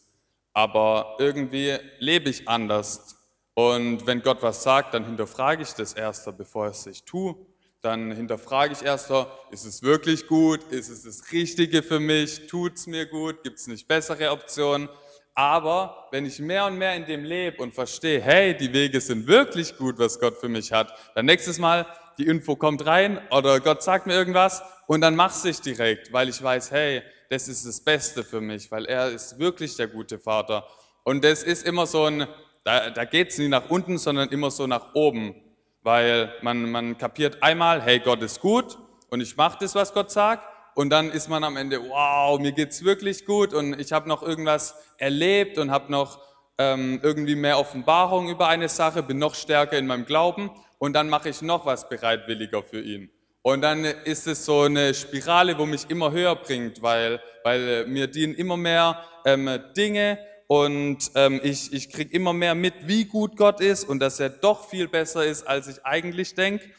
Aber 0.51 1.15
irgendwie 1.19 1.77
lebe 1.99 2.31
ich 2.31 2.49
anders. 2.49 3.23
Und 3.53 4.07
wenn 4.07 4.23
Gott 4.23 4.41
was 4.41 4.63
sagt, 4.63 4.95
dann 4.95 5.05
hinterfrage 5.05 5.61
ich 5.61 5.73
das 5.73 5.93
erster, 5.93 6.31
bevor 6.31 6.65
es 6.65 6.87
ich 6.87 7.03
tue. 7.03 7.35
Dann 7.81 8.11
hinterfrage 8.11 8.73
ich 8.73 8.81
erster, 8.81 9.31
ist 9.51 9.65
es 9.65 9.83
wirklich 9.83 10.25
gut? 10.25 10.63
Ist 10.71 10.89
es 10.89 11.03
das 11.03 11.31
Richtige 11.31 11.83
für 11.83 11.99
mich? 11.99 12.47
Tut 12.47 12.77
es 12.77 12.87
mir 12.87 13.05
gut? 13.05 13.43
Gibt 13.43 13.59
es 13.59 13.67
nicht 13.67 13.87
bessere 13.87 14.31
Optionen? 14.31 14.89
Aber 15.37 16.07
wenn 16.11 16.25
ich 16.25 16.39
mehr 16.39 16.65
und 16.65 16.77
mehr 16.77 16.95
in 16.95 17.05
dem 17.05 17.25
lebe 17.25 17.61
und 17.61 17.73
verstehe, 17.73 18.21
hey, 18.21 18.55
die 18.55 18.71
Wege 18.71 19.01
sind 19.01 19.27
wirklich 19.27 19.77
gut, 19.77 19.99
was 19.99 20.17
Gott 20.17 20.37
für 20.37 20.47
mich 20.47 20.71
hat, 20.71 20.93
dann 21.13 21.25
nächstes 21.25 21.59
Mal 21.59 21.85
die 22.17 22.25
Info 22.25 22.55
kommt 22.55 22.85
rein 22.85 23.19
oder 23.31 23.59
Gott 23.59 23.83
sagt 23.83 24.07
mir 24.07 24.13
irgendwas 24.13 24.63
und 24.87 25.01
dann 25.01 25.13
mach's 25.13 25.43
ich 25.43 25.59
direkt, 25.59 26.13
weil 26.13 26.29
ich 26.29 26.41
weiß, 26.41 26.71
hey, 26.71 27.03
das 27.29 27.49
ist 27.49 27.65
das 27.65 27.81
Beste 27.81 28.23
für 28.23 28.39
mich, 28.39 28.71
weil 28.71 28.85
er 28.85 29.09
ist 29.09 29.37
wirklich 29.37 29.75
der 29.75 29.87
gute 29.87 30.19
Vater. 30.19 30.65
Und 31.03 31.25
das 31.25 31.43
ist 31.43 31.65
immer 31.67 31.85
so 31.85 32.05
ein, 32.05 32.27
da, 32.63 32.89
da 32.89 33.03
geht's 33.03 33.37
nie 33.37 33.49
nach 33.49 33.69
unten, 33.69 33.97
sondern 33.97 34.29
immer 34.29 34.49
so 34.51 34.67
nach 34.67 34.95
oben, 34.95 35.35
weil 35.81 36.33
man, 36.43 36.71
man 36.71 36.97
kapiert 36.97 37.43
einmal, 37.43 37.81
hey, 37.81 37.99
Gott 37.99 38.21
ist 38.21 38.39
gut 38.39 38.77
und 39.09 39.19
ich 39.19 39.35
mache 39.35 39.57
das, 39.59 39.75
was 39.75 39.93
Gott 39.93 40.11
sagt 40.11 40.54
und 40.75 40.89
dann 40.89 41.09
ist 41.09 41.29
man 41.29 41.43
am 41.43 41.55
Ende, 41.55 41.81
wow, 41.81 42.37
mir 42.37 42.51
geht's 42.51 42.83
wirklich 42.83 43.25
gut 43.25 43.53
und 43.53 43.79
ich 43.79 43.93
habe 43.93 44.09
noch 44.09 44.21
irgendwas 44.21 44.75
erlebt 44.97 45.57
und 45.57 45.71
habe 45.71 45.89
noch 45.89 46.19
ähm, 46.57 46.99
irgendwie 47.01 47.35
mehr 47.35 47.57
Offenbarung 47.57 48.29
über 48.29 48.49
eine 48.49 48.67
Sache, 48.67 49.01
bin 49.01 49.17
noch 49.17 49.35
stärker 49.35 49.77
in 49.77 49.87
meinem 49.87 50.05
Glauben 50.05 50.51
und 50.77 50.93
dann 50.93 51.09
mache 51.09 51.29
ich 51.29 51.41
noch 51.41 51.65
was 51.65 51.87
bereitwilliger 51.87 52.61
für 52.61 52.81
ihn. 52.81 53.09
Und 53.41 53.61
dann 53.61 53.85
ist 53.85 54.27
es 54.27 54.43
so 54.43 54.61
eine 54.63 54.93
Spirale, 54.93 55.57
wo 55.57 55.65
mich 55.65 55.89
immer 55.89 56.11
höher 56.11 56.35
bringt, 56.35 56.81
weil, 56.81 57.21
weil 57.43 57.85
mir 57.87 58.07
dienen 58.07 58.35
immer 58.35 58.57
mehr 58.57 59.01
ähm, 59.23 59.49
Dinge 59.77 60.19
und 60.47 61.09
ähm, 61.15 61.39
ich, 61.41 61.71
ich 61.71 61.89
kriege 61.89 62.13
immer 62.13 62.33
mehr 62.33 62.53
mit, 62.53 62.73
wie 62.81 63.05
gut 63.05 63.37
Gott 63.37 63.61
ist 63.61 63.87
und 63.87 63.99
dass 63.99 64.19
er 64.19 64.29
doch 64.29 64.67
viel 64.67 64.89
besser 64.89 65.25
ist, 65.25 65.47
als 65.47 65.67
ich 65.67 65.85
eigentlich 65.85 66.35
denke. 66.35 66.69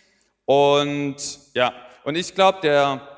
Und 0.45 1.17
ja, 1.55 1.73
und 2.05 2.15
ich 2.15 2.35
glaube, 2.35 2.59
der 2.63 3.16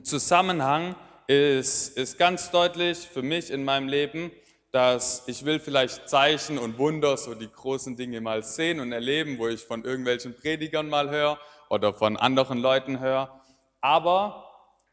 Zusammenhang 0.00 0.96
ist, 1.26 1.96
ist 1.98 2.18
ganz 2.18 2.50
deutlich 2.50 2.98
für 2.98 3.22
mich 3.22 3.50
in 3.50 3.64
meinem 3.64 3.88
Leben, 3.88 4.30
dass 4.70 5.24
ich 5.26 5.44
will 5.44 5.60
vielleicht 5.60 6.08
Zeichen 6.08 6.58
und 6.58 6.78
Wunder, 6.78 7.18
so 7.18 7.34
die 7.34 7.50
großen 7.50 7.94
Dinge 7.94 8.22
mal 8.22 8.42
sehen 8.42 8.80
und 8.80 8.90
erleben, 8.90 9.38
wo 9.38 9.48
ich 9.48 9.60
von 9.60 9.84
irgendwelchen 9.84 10.34
Predigern 10.34 10.88
mal 10.88 11.10
höre 11.10 11.38
oder 11.68 11.92
von 11.92 12.16
anderen 12.16 12.58
Leuten 12.58 12.98
höre. 12.98 13.42
Aber 13.82 14.48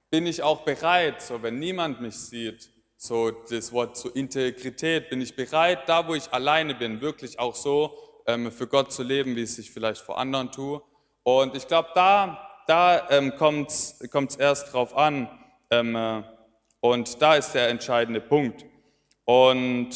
bin 0.10 0.28
ich 0.28 0.44
auch 0.44 0.62
bereit, 0.62 1.22
so 1.22 1.42
wenn 1.42 1.60
niemand 1.60 2.02
mich 2.02 2.16
sieht, 2.16 2.70
so 2.98 3.32
das 3.32 3.72
Wort 3.72 3.96
zur 3.96 4.14
Integrität, 4.16 5.10
bin 5.10 5.22
ich 5.22 5.34
bereit, 5.34 5.88
da 5.88 6.06
wo 6.06 6.16
ich 6.16 6.34
alleine 6.34 6.76
bin, 6.76 7.00
wirklich 7.00 7.40
auch 7.40 7.56
so 7.56 7.98
ähm, 8.28 8.52
für 8.52 8.68
Gott 8.68 8.92
zu 8.92 9.04
leben, 9.04 9.38
wie 9.38 9.44
es 9.44 9.58
ich 9.58 9.72
vielleicht 9.72 10.02
vor 10.02 10.18
anderen 10.18 10.52
tue. 10.52 10.82
Und 11.24 11.56
ich 11.56 11.68
glaube, 11.68 11.90
da, 11.96 12.49
da 12.70 13.10
ähm, 13.10 13.36
kommt 13.36 13.72
es 13.72 14.36
erst 14.38 14.74
drauf 14.74 14.96
an. 14.96 15.28
Ähm, 15.72 15.96
äh, 15.96 16.22
und 16.82 17.22
da 17.22 17.36
ist 17.36 17.54
der 17.54 17.70
entscheidende 17.70 18.22
Punkt. 18.22 18.64
Und 19.26 19.90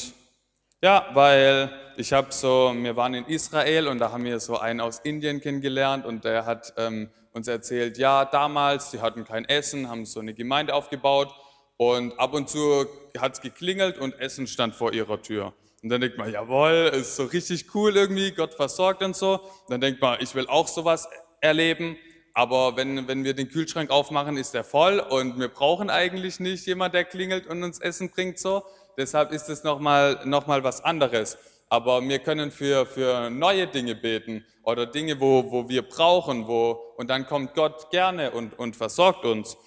ja, 0.82 1.08
weil 1.14 1.72
ich 1.98 2.12
habe 2.12 2.32
so, 2.32 2.74
wir 2.76 2.96
waren 2.96 3.14
in 3.14 3.26
Israel 3.26 3.88
und 3.88 4.00
da 4.00 4.12
haben 4.12 4.24
wir 4.24 4.40
so 4.40 4.58
einen 4.58 4.82
aus 4.82 5.00
Indien 5.00 5.40
kennengelernt 5.40 6.06
und 6.06 6.26
der 6.26 6.46
hat 6.46 6.74
ähm, 6.78 7.10
uns 7.32 7.48
erzählt, 7.48 7.98
ja, 7.98 8.26
damals, 8.26 8.90
die 8.90 9.02
hatten 9.02 9.24
kein 9.24 9.46
Essen, 9.46 9.88
haben 9.90 10.06
so 10.06 10.20
eine 10.20 10.34
Gemeinde 10.34 10.74
aufgebaut 10.74 11.34
und 11.78 12.20
ab 12.20 12.34
und 12.34 12.50
zu 12.50 12.88
hat 13.18 13.34
es 13.34 13.42
geklingelt 13.42 13.98
und 13.98 14.20
Essen 14.20 14.48
stand 14.48 14.76
vor 14.76 14.94
ihrer 14.94 15.22
Tür. 15.22 15.54
Und 15.84 15.90
dann 15.90 16.02
denkt 16.02 16.18
man, 16.18 16.32
jawohl, 16.32 16.92
ist 16.94 17.18
so 17.18 17.26
richtig 17.26 17.76
cool 17.76 17.96
irgendwie, 17.96 18.32
Gott 18.32 18.54
versorgt 18.54 19.04
und 19.04 19.16
so. 19.16 19.34
Und 19.34 19.70
dann 19.70 19.82
denkt 19.82 20.02
man, 20.02 20.18
ich 20.22 20.34
will 20.34 20.48
auch 20.48 20.68
sowas 20.68 21.08
erleben. 21.42 21.98
Aber 22.34 22.76
wenn, 22.76 23.08
wenn 23.08 23.24
wir 23.24 23.36
den 23.36 23.50
Kühlschrank 23.50 23.92
aufmachen, 23.92 24.38
ist 24.38 24.54
der 24.54 24.64
voll 24.64 25.00
und 25.00 25.40
wir 25.40 25.50
brauchen 25.50 25.90
eigentlich 25.90 26.40
nicht 26.40 26.66
jemand, 26.66 26.96
der 26.96 27.06
klingelt 27.06 27.46
und 27.46 27.64
uns 27.64 27.80
Essen 27.80 28.10
bringt 28.10 28.40
so. 28.40 28.64
Deshalb 28.98 29.32
ist 29.32 29.50
es 29.50 29.64
nochmal 29.64 30.20
noch 30.26 30.48
mal 30.48 30.64
was 30.64 30.84
anderes. 30.84 31.38
Aber 31.70 32.02
wir 32.08 32.20
können 32.20 32.52
für, 32.52 32.86
für 32.86 33.30
neue 33.30 33.68
Dinge 33.68 33.96
beten 33.96 34.46
oder 34.64 34.86
Dinge, 34.86 35.20
wo, 35.20 35.52
wo 35.52 35.70
wir 35.70 35.84
brauchen, 35.84 36.48
wo, 36.48 36.80
und 36.98 37.10
dann 37.10 37.26
kommt 37.26 37.54
Gott 37.54 37.90
gerne 37.92 38.32
und, 38.32 38.58
und 38.58 38.76
versorgt 38.76 39.26
uns. 39.26 39.58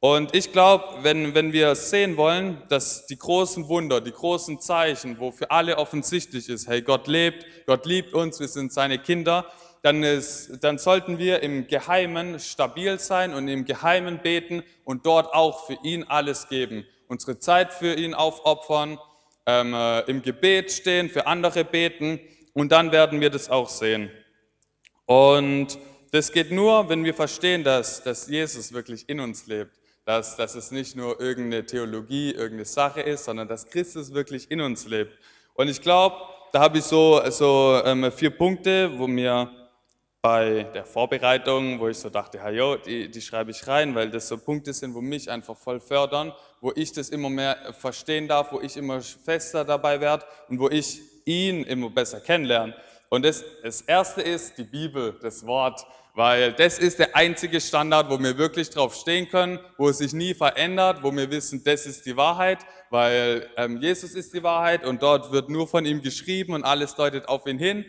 Und 0.00 0.34
ich 0.34 0.52
glaube, 0.52 0.84
wenn, 1.02 1.34
wenn 1.34 1.52
wir 1.52 1.74
sehen 1.74 2.16
wollen, 2.16 2.62
dass 2.68 3.06
die 3.06 3.18
großen 3.18 3.66
Wunder, 3.68 4.00
die 4.00 4.12
großen 4.12 4.60
Zeichen, 4.60 5.18
wo 5.18 5.32
für 5.32 5.50
alle 5.50 5.78
offensichtlich 5.78 6.48
ist, 6.48 6.68
hey, 6.68 6.82
Gott 6.82 7.06
lebt, 7.06 7.46
Gott 7.66 7.86
liebt 7.86 8.14
uns, 8.14 8.38
wir 8.38 8.48
sind 8.48 8.72
seine 8.72 8.98
Kinder, 8.98 9.46
dann, 9.86 10.02
ist, 10.02 10.64
dann 10.64 10.78
sollten 10.78 11.16
wir 11.18 11.44
im 11.44 11.68
Geheimen 11.68 12.40
stabil 12.40 12.98
sein 12.98 13.32
und 13.32 13.46
im 13.46 13.64
Geheimen 13.64 14.18
beten 14.18 14.64
und 14.84 15.06
dort 15.06 15.32
auch 15.32 15.64
für 15.68 15.78
ihn 15.84 16.02
alles 16.02 16.48
geben. 16.48 16.84
Unsere 17.06 17.38
Zeit 17.38 17.72
für 17.72 17.94
ihn 17.94 18.12
aufopfern, 18.12 18.98
ähm, 19.46 19.74
äh, 19.74 20.00
im 20.10 20.22
Gebet 20.22 20.72
stehen, 20.72 21.08
für 21.08 21.28
andere 21.28 21.64
beten 21.64 22.18
und 22.52 22.72
dann 22.72 22.90
werden 22.90 23.20
wir 23.20 23.30
das 23.30 23.48
auch 23.48 23.68
sehen. 23.68 24.10
Und 25.04 25.78
das 26.10 26.32
geht 26.32 26.50
nur, 26.50 26.88
wenn 26.88 27.04
wir 27.04 27.14
verstehen, 27.14 27.62
dass, 27.62 28.02
dass 28.02 28.26
Jesus 28.26 28.72
wirklich 28.72 29.08
in 29.08 29.20
uns 29.20 29.46
lebt 29.46 29.70
dass, 30.04 30.36
dass 30.36 30.54
es 30.54 30.70
nicht 30.70 30.94
nur 30.94 31.20
irgendeine 31.20 31.66
Theologie, 31.66 32.30
irgendeine 32.30 32.64
Sache 32.64 33.00
ist, 33.00 33.24
sondern 33.24 33.48
dass 33.48 33.66
Christus 33.66 34.14
wirklich 34.14 34.48
in 34.52 34.60
uns 34.60 34.86
lebt. 34.86 35.18
Und 35.54 35.66
ich 35.66 35.82
glaube, 35.82 36.14
da 36.52 36.60
habe 36.60 36.78
ich 36.78 36.84
so, 36.84 37.20
so 37.30 37.82
ähm, 37.84 38.12
vier 38.12 38.30
Punkte, 38.30 38.96
wo 38.96 39.08
mir 39.08 39.50
bei 40.26 40.64
der 40.74 40.84
Vorbereitung, 40.84 41.78
wo 41.78 41.86
ich 41.86 41.98
so 41.98 42.10
dachte, 42.10 42.38
ja, 42.38 42.50
jo, 42.50 42.74
die, 42.74 43.08
die 43.08 43.20
schreibe 43.20 43.52
ich 43.52 43.64
rein, 43.68 43.94
weil 43.94 44.10
das 44.10 44.26
so 44.26 44.36
Punkte 44.36 44.72
sind, 44.72 44.92
wo 44.92 45.00
mich 45.00 45.30
einfach 45.30 45.56
voll 45.56 45.78
fördern, 45.78 46.32
wo 46.60 46.72
ich 46.74 46.90
das 46.92 47.10
immer 47.10 47.30
mehr 47.30 47.56
verstehen 47.78 48.26
darf, 48.26 48.50
wo 48.50 48.60
ich 48.60 48.76
immer 48.76 49.00
fester 49.00 49.64
dabei 49.64 50.00
werde 50.00 50.24
und 50.48 50.58
wo 50.58 50.68
ich 50.68 51.00
ihn 51.26 51.62
immer 51.62 51.90
besser 51.90 52.18
kennenlerne. 52.18 52.74
Und 53.08 53.24
das, 53.24 53.44
das 53.62 53.82
erste 53.82 54.20
ist 54.20 54.58
die 54.58 54.64
Bibel, 54.64 55.16
das 55.22 55.46
Wort 55.46 55.86
weil 56.16 56.54
das 56.54 56.78
ist 56.78 56.98
der 56.98 57.14
einzige 57.14 57.60
Standard, 57.60 58.08
wo 58.08 58.18
wir 58.18 58.38
wirklich 58.38 58.70
drauf 58.70 58.94
stehen 58.94 59.28
können, 59.28 59.60
wo 59.76 59.90
es 59.90 59.98
sich 59.98 60.14
nie 60.14 60.32
verändert, 60.32 61.02
wo 61.02 61.12
wir 61.12 61.30
wissen, 61.30 61.62
das 61.62 61.84
ist 61.84 62.06
die 62.06 62.16
Wahrheit, 62.16 62.60
weil 62.88 63.46
ähm, 63.58 63.76
Jesus 63.82 64.14
ist 64.14 64.32
die 64.32 64.42
Wahrheit 64.42 64.86
und 64.86 65.02
dort 65.02 65.30
wird 65.30 65.50
nur 65.50 65.68
von 65.68 65.84
ihm 65.84 66.00
geschrieben 66.00 66.54
und 66.54 66.64
alles 66.64 66.94
deutet 66.94 67.28
auf 67.28 67.46
ihn 67.46 67.58
hin. 67.58 67.84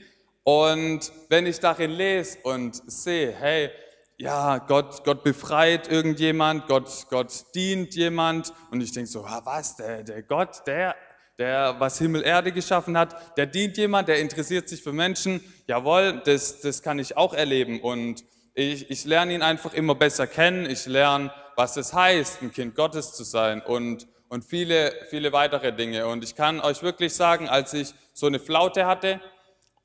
Und 0.47 1.11
wenn 1.27 1.45
ich 1.45 1.59
darin 1.59 1.91
lese 1.91 2.37
und 2.43 2.81
sehe, 2.89 3.33
hey, 3.33 3.69
ja, 4.15 4.59
Gott, 4.59 5.03
Gott 5.03 5.21
befreit 5.21 5.91
irgendjemand, 5.91 6.67
Gott, 6.67 6.89
Gott 7.09 7.43
dient 7.53 7.93
jemand 7.95 8.53
und 8.71 8.79
ich 8.79 8.93
denke 8.93 9.09
so, 9.09 9.25
was, 9.25 9.75
der, 9.75 10.03
der 10.03 10.23
Gott, 10.23 10.65
der, 10.65 10.95
der 11.37 11.75
was 11.79 11.97
Himmel, 11.97 12.23
Erde 12.23 12.53
geschaffen 12.53 12.97
hat, 12.97 13.37
der 13.37 13.45
dient 13.45 13.75
jemand, 13.75 14.07
der 14.07 14.21
interessiert 14.21 14.69
sich 14.69 14.81
für 14.81 14.93
Menschen. 14.93 15.43
Jawohl, 15.67 16.21
das, 16.23 16.61
das 16.61 16.81
kann 16.81 16.97
ich 16.97 17.17
auch 17.17 17.33
erleben. 17.33 17.81
Und 17.81 18.23
ich, 18.53 18.89
ich 18.89 19.03
lerne 19.03 19.33
ihn 19.33 19.41
einfach 19.41 19.73
immer 19.73 19.95
besser 19.95 20.27
kennen. 20.27 20.65
Ich 20.65 20.85
lerne, 20.85 21.29
was 21.57 21.75
es 21.75 21.93
heißt, 21.93 22.41
ein 22.41 22.53
Kind 22.53 22.73
Gottes 22.73 23.11
zu 23.11 23.25
sein 23.25 23.61
und, 23.61 24.07
und 24.29 24.45
viele, 24.45 24.93
viele 25.09 25.33
weitere 25.33 25.73
Dinge. 25.73 26.07
Und 26.07 26.23
ich 26.23 26.35
kann 26.35 26.61
euch 26.61 26.83
wirklich 26.83 27.13
sagen, 27.13 27.49
als 27.49 27.73
ich 27.73 27.93
so 28.13 28.27
eine 28.27 28.39
Flaute 28.39 28.85
hatte 28.85 29.19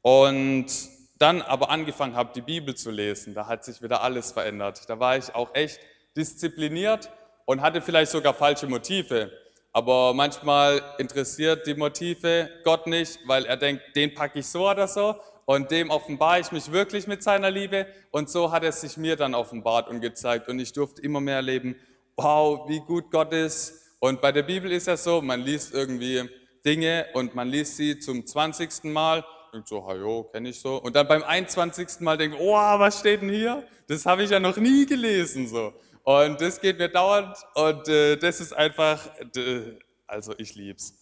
und 0.02 0.66
dann 1.18 1.40
aber 1.42 1.70
angefangen 1.70 2.16
habe, 2.16 2.32
die 2.34 2.42
Bibel 2.42 2.74
zu 2.74 2.90
lesen, 2.90 3.34
da 3.34 3.46
hat 3.46 3.64
sich 3.64 3.80
wieder 3.80 4.02
alles 4.02 4.32
verändert. 4.32 4.88
Da 4.88 4.98
war 4.98 5.16
ich 5.16 5.34
auch 5.34 5.54
echt 5.54 5.80
diszipliniert 6.16 7.10
und 7.44 7.62
hatte 7.62 7.80
vielleicht 7.80 8.10
sogar 8.10 8.34
falsche 8.34 8.66
Motive. 8.66 9.30
Aber 9.72 10.12
manchmal 10.12 10.82
interessiert 10.98 11.66
die 11.66 11.74
Motive 11.74 12.50
Gott 12.64 12.86
nicht, 12.86 13.20
weil 13.26 13.46
er 13.46 13.56
denkt, 13.56 13.82
den 13.94 14.12
packe 14.12 14.40
ich 14.40 14.46
so 14.46 14.68
oder 14.68 14.86
so 14.86 15.14
und 15.44 15.70
dem 15.70 15.90
offenbare 15.90 16.40
ich 16.40 16.52
mich 16.52 16.70
wirklich 16.72 17.06
mit 17.06 17.22
seiner 17.22 17.50
Liebe. 17.50 17.86
Und 18.10 18.28
so 18.28 18.52
hat 18.52 18.64
er 18.64 18.72
sich 18.72 18.96
mir 18.96 19.16
dann 19.16 19.34
offenbart 19.34 19.88
und 19.88 20.00
gezeigt. 20.00 20.48
Und 20.48 20.58
ich 20.58 20.72
durfte 20.72 21.02
immer 21.02 21.20
mehr 21.20 21.36
erleben, 21.36 21.76
wow, 22.16 22.68
wie 22.68 22.80
gut 22.80 23.10
Gott 23.10 23.32
ist. 23.32 23.96
Und 24.00 24.20
bei 24.20 24.32
der 24.32 24.42
Bibel 24.42 24.70
ist 24.70 24.88
ja 24.88 24.96
so, 24.96 25.22
man 25.22 25.40
liest 25.40 25.72
irgendwie 25.72 26.28
Dinge 26.64 27.06
und 27.14 27.34
man 27.34 27.48
liest 27.48 27.76
sie 27.76 27.98
zum 27.98 28.26
20. 28.26 28.84
Mal 28.84 29.24
und 29.52 29.68
so, 29.68 29.86
hallo, 29.86 30.24
kenne 30.32 30.48
ich 30.48 30.58
so. 30.58 30.76
Und 30.76 30.96
dann 30.96 31.06
beim 31.06 31.22
21. 31.22 32.00
Mal 32.00 32.16
denkt, 32.16 32.38
oh, 32.40 32.54
was 32.54 33.00
steht 33.00 33.20
denn 33.20 33.28
hier? 33.28 33.62
Das 33.86 34.06
habe 34.06 34.22
ich 34.22 34.30
ja 34.30 34.40
noch 34.40 34.56
nie 34.56 34.86
gelesen 34.86 35.46
so. 35.46 35.74
Und 36.04 36.40
das 36.40 36.60
geht 36.60 36.78
mir 36.78 36.88
dauernd 36.88 37.36
und 37.54 37.86
äh, 37.86 38.16
das 38.16 38.40
ist 38.40 38.52
einfach, 38.54 39.10
also 40.06 40.34
ich 40.38 40.54
lieb's. 40.54 40.94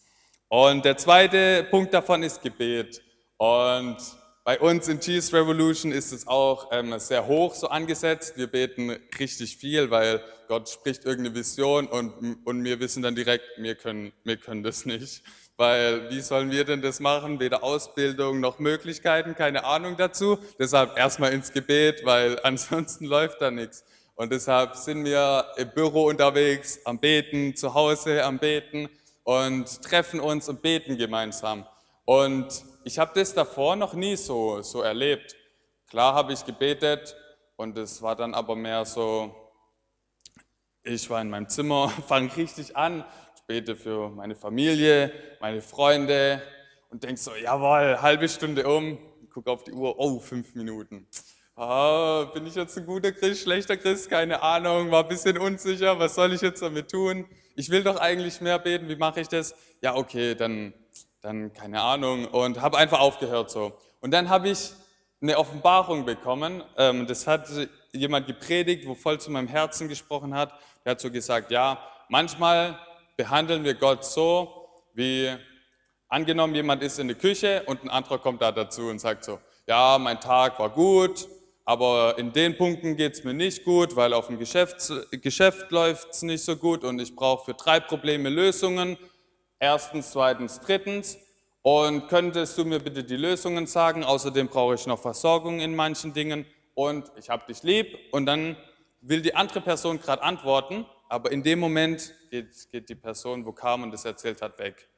Und 0.49 0.85
der 0.85 0.97
zweite 0.97 1.64
Punkt 1.71 1.95
davon 1.95 2.25
ist 2.25 2.42
Gebet. 2.42 3.00
Und 3.38 3.97
bei 4.45 4.59
uns 4.59 4.88
in 4.88 4.99
Cheese 4.99 5.33
Revolution 5.33 5.92
ist 5.92 6.12
es 6.12 6.26
auch 6.26 6.71
ähm, 6.73 6.99
sehr 6.99 7.26
hoch 7.26 7.54
so 7.54 7.69
angesetzt. 7.69 8.37
Wir 8.37 8.49
beten 8.49 8.90
richtig 9.19 9.57
viel, 9.59 9.90
weil 9.90 10.23
Gott 10.49 10.69
spricht 10.69 11.04
irgendeine 11.04 11.37
Vision 11.37 11.87
und, 11.87 12.45
und 12.45 12.64
wir 12.64 12.80
wissen 12.80 13.02
dann 13.02 13.14
direkt, 13.14 13.45
wir 13.59 13.76
können, 13.76 14.12
wir 14.25 14.38
können 14.38 14.64
das 14.64 14.87
nicht. 14.87 15.23
Weil 15.60 16.08
wie 16.08 16.22
sollen 16.22 16.50
wir 16.50 16.64
denn 16.64 16.80
das 16.80 17.00
machen? 17.00 17.38
Weder 17.38 17.62
Ausbildung 17.62 18.40
noch 18.40 18.60
Möglichkeiten, 18.60 19.34
keine 19.34 19.66
Ahnung 19.66 19.94
dazu. 19.98 20.38
Deshalb 20.58 20.96
erstmal 20.96 21.34
ins 21.34 21.52
Gebet, 21.52 22.00
weil 22.06 22.40
ansonsten 22.44 23.04
läuft 23.04 23.42
da 23.42 23.50
nichts. 23.50 23.84
Und 24.14 24.32
deshalb 24.32 24.74
sind 24.74 25.04
wir 25.04 25.44
im 25.58 25.68
Büro 25.68 26.04
unterwegs, 26.06 26.80
am 26.86 26.98
Beten, 26.98 27.54
zu 27.56 27.74
Hause 27.74 28.24
am 28.24 28.38
Beten 28.38 28.88
und 29.22 29.82
treffen 29.82 30.18
uns 30.18 30.48
und 30.48 30.62
beten 30.62 30.96
gemeinsam. 30.96 31.66
Und 32.06 32.64
ich 32.84 32.98
habe 32.98 33.10
das 33.14 33.34
davor 33.34 33.76
noch 33.76 33.92
nie 33.92 34.16
so, 34.16 34.62
so 34.62 34.80
erlebt. 34.80 35.36
Klar 35.90 36.14
habe 36.14 36.32
ich 36.32 36.42
gebetet 36.42 37.14
und 37.56 37.76
es 37.76 38.00
war 38.00 38.16
dann 38.16 38.32
aber 38.32 38.56
mehr 38.56 38.86
so, 38.86 39.34
ich 40.84 41.10
war 41.10 41.20
in 41.20 41.28
meinem 41.28 41.50
Zimmer, 41.50 41.90
fange 42.08 42.34
richtig 42.34 42.78
an, 42.78 43.04
bete 43.50 43.75
für 43.75 44.11
meine 44.11 44.37
Familie, 44.37 45.12
meine 45.40 45.61
Freunde 45.61 46.40
und 46.90 47.02
denke 47.02 47.21
so, 47.21 47.33
jawohl, 47.35 48.00
halbe 48.00 48.28
Stunde 48.28 48.69
um, 48.69 48.97
gucke 49.35 49.50
auf 49.50 49.64
die 49.64 49.73
Uhr, 49.73 49.99
oh, 49.99 50.21
fünf 50.21 50.54
Minuten 50.54 51.07
ah, 51.61 52.30
bin 52.33 52.47
ich 52.47 52.54
jetzt 52.54 52.76
ein 52.78 52.87
guter 52.87 53.12
Christ, 53.12 53.42
schlechter 53.42 53.76
Christ, 53.76 54.09
keine 54.09 54.40
Ahnung, 54.42 54.90
war 54.90 55.02
ein 55.02 55.09
bisschen 55.09 55.37
unsicher, 55.37 55.99
was 55.99 56.14
soll 56.14 56.33
ich 56.33 56.40
jetzt 56.40 56.62
damit 56.62 56.90
tun? 56.90 57.26
Ich 57.54 57.69
will 57.71 57.83
doch 57.83 57.97
eigentlich 57.97 58.40
mehr 58.40 58.59
beten, 58.59 58.88
wie 58.88 58.97
mache 58.97 59.21
ich 59.21 59.28
das? 59.28 59.54
Ja, 59.83 59.95
okay, 59.95 60.35
dann, 60.35 60.73
dann 61.21 61.52
keine 61.52 61.83
Ahnung 61.83 62.26
und 62.26 62.62
habe 62.62 62.78
einfach 62.78 63.00
aufgehört 63.00 63.50
so. 63.50 63.73
Und 64.00 64.12
dann 64.12 64.30
habe 64.30 64.49
ich 64.49 64.73
eine 65.21 65.37
Offenbarung 65.37 66.07
bekommen, 66.07 66.62
ähm, 66.78 67.07
das 67.07 67.26
hat 67.26 67.49
jemand 67.92 68.26
gepredigt, 68.26 68.87
wo 68.87 68.95
voll 68.95 69.21
zu 69.21 69.30
meinem 69.30 69.49
Herzen 69.49 69.88
gesprochen 69.88 70.35
hat. 70.35 70.54
Der 70.85 70.92
hat 70.92 71.00
so 71.00 71.11
gesagt, 71.11 71.50
ja, 71.50 71.78
manchmal 72.09 72.78
behandeln 73.20 73.64
wir 73.64 73.74
Gott 73.74 74.02
so, 74.02 74.66
wie 74.94 75.30
Angenommen, 76.08 76.54
jemand 76.54 76.82
ist 76.82 76.98
in 76.98 77.06
der 77.06 77.18
Küche 77.18 77.62
und 77.66 77.84
ein 77.84 77.90
anderer 77.90 78.18
kommt 78.18 78.40
da 78.40 78.50
dazu 78.50 78.88
und 78.88 78.98
sagt 78.98 79.24
so, 79.24 79.38
ja, 79.66 79.98
mein 79.98 80.18
Tag 80.20 80.58
war 80.58 80.70
gut, 80.70 81.28
aber 81.66 82.14
in 82.16 82.32
den 82.32 82.56
Punkten 82.56 82.96
geht 82.96 83.12
es 83.12 83.22
mir 83.22 83.34
nicht 83.34 83.62
gut, 83.62 83.94
weil 83.94 84.14
auf 84.14 84.28
dem 84.28 84.38
Geschäft, 84.38 84.90
Geschäft 85.12 85.70
läuft 85.70 86.12
es 86.12 86.22
nicht 86.22 86.42
so 86.42 86.56
gut 86.56 86.82
und 86.82 86.98
ich 86.98 87.14
brauche 87.14 87.44
für 87.44 87.54
drei 87.54 87.78
Probleme 87.78 88.30
Lösungen. 88.30 88.96
Erstens, 89.58 90.12
zweitens, 90.12 90.58
drittens. 90.60 91.18
Und 91.60 92.08
könntest 92.08 92.56
du 92.56 92.64
mir 92.64 92.80
bitte 92.80 93.04
die 93.04 93.16
Lösungen 93.16 93.66
sagen? 93.66 94.02
Außerdem 94.02 94.48
brauche 94.48 94.76
ich 94.76 94.86
noch 94.86 94.98
Versorgung 94.98 95.60
in 95.60 95.76
manchen 95.76 96.14
Dingen 96.14 96.46
und 96.74 97.12
ich 97.18 97.28
habe 97.28 97.44
dich 97.46 97.62
lieb. 97.62 97.98
Und 98.12 98.24
dann 98.24 98.56
will 99.02 99.20
die 99.20 99.34
andere 99.34 99.60
Person 99.60 100.00
gerade 100.00 100.22
antworten, 100.22 100.86
aber 101.10 101.32
in 101.32 101.42
dem 101.42 101.58
Moment 101.58 102.14
geht, 102.30 102.68
geht 102.70 102.88
die 102.88 102.94
Person, 102.94 103.44
wo 103.44 103.50
kam 103.50 103.82
und 103.82 103.90
das 103.90 104.04
erzählt 104.04 104.40
hat, 104.40 104.58
weg. 104.60 104.88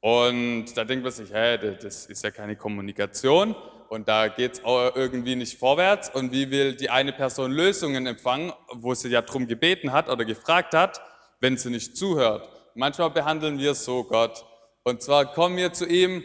Und 0.00 0.66
da 0.76 0.84
denkt 0.84 1.02
man 1.02 1.10
sich, 1.10 1.32
hä, 1.32 1.58
das 1.80 2.06
ist 2.06 2.22
ja 2.22 2.30
keine 2.30 2.54
Kommunikation 2.54 3.56
und 3.88 4.06
da 4.06 4.28
geht 4.28 4.52
es 4.52 4.60
irgendwie 4.60 5.36
nicht 5.36 5.58
vorwärts. 5.58 6.10
Und 6.10 6.32
wie 6.32 6.50
will 6.50 6.76
die 6.76 6.90
eine 6.90 7.12
Person 7.14 7.50
Lösungen 7.50 8.06
empfangen, 8.06 8.52
wo 8.74 8.92
sie 8.92 9.08
ja 9.08 9.22
drum 9.22 9.46
gebeten 9.46 9.90
hat 9.90 10.10
oder 10.10 10.26
gefragt 10.26 10.74
hat, 10.74 11.00
wenn 11.40 11.56
sie 11.56 11.70
nicht 11.70 11.96
zuhört? 11.96 12.46
Manchmal 12.74 13.10
behandeln 13.10 13.58
wir 13.58 13.74
so 13.74 14.04
Gott. 14.04 14.44
Und 14.84 15.02
zwar 15.02 15.32
kommen 15.32 15.56
wir 15.56 15.72
zu 15.72 15.86
ihm, 15.86 16.22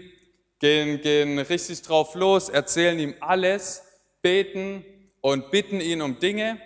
gehen, 0.59 0.99
gehen 0.99 1.39
richtig 1.39 1.81
drauf 1.81 2.13
los, 2.13 2.49
erzählen 2.49 2.99
ihm 2.99 3.15
alles, 3.21 3.83
beten 4.21 4.83
und 5.21 5.49
bitten 5.49 5.79
ihn 5.79 6.01
um 6.01 6.19
Dinge. 6.19 6.59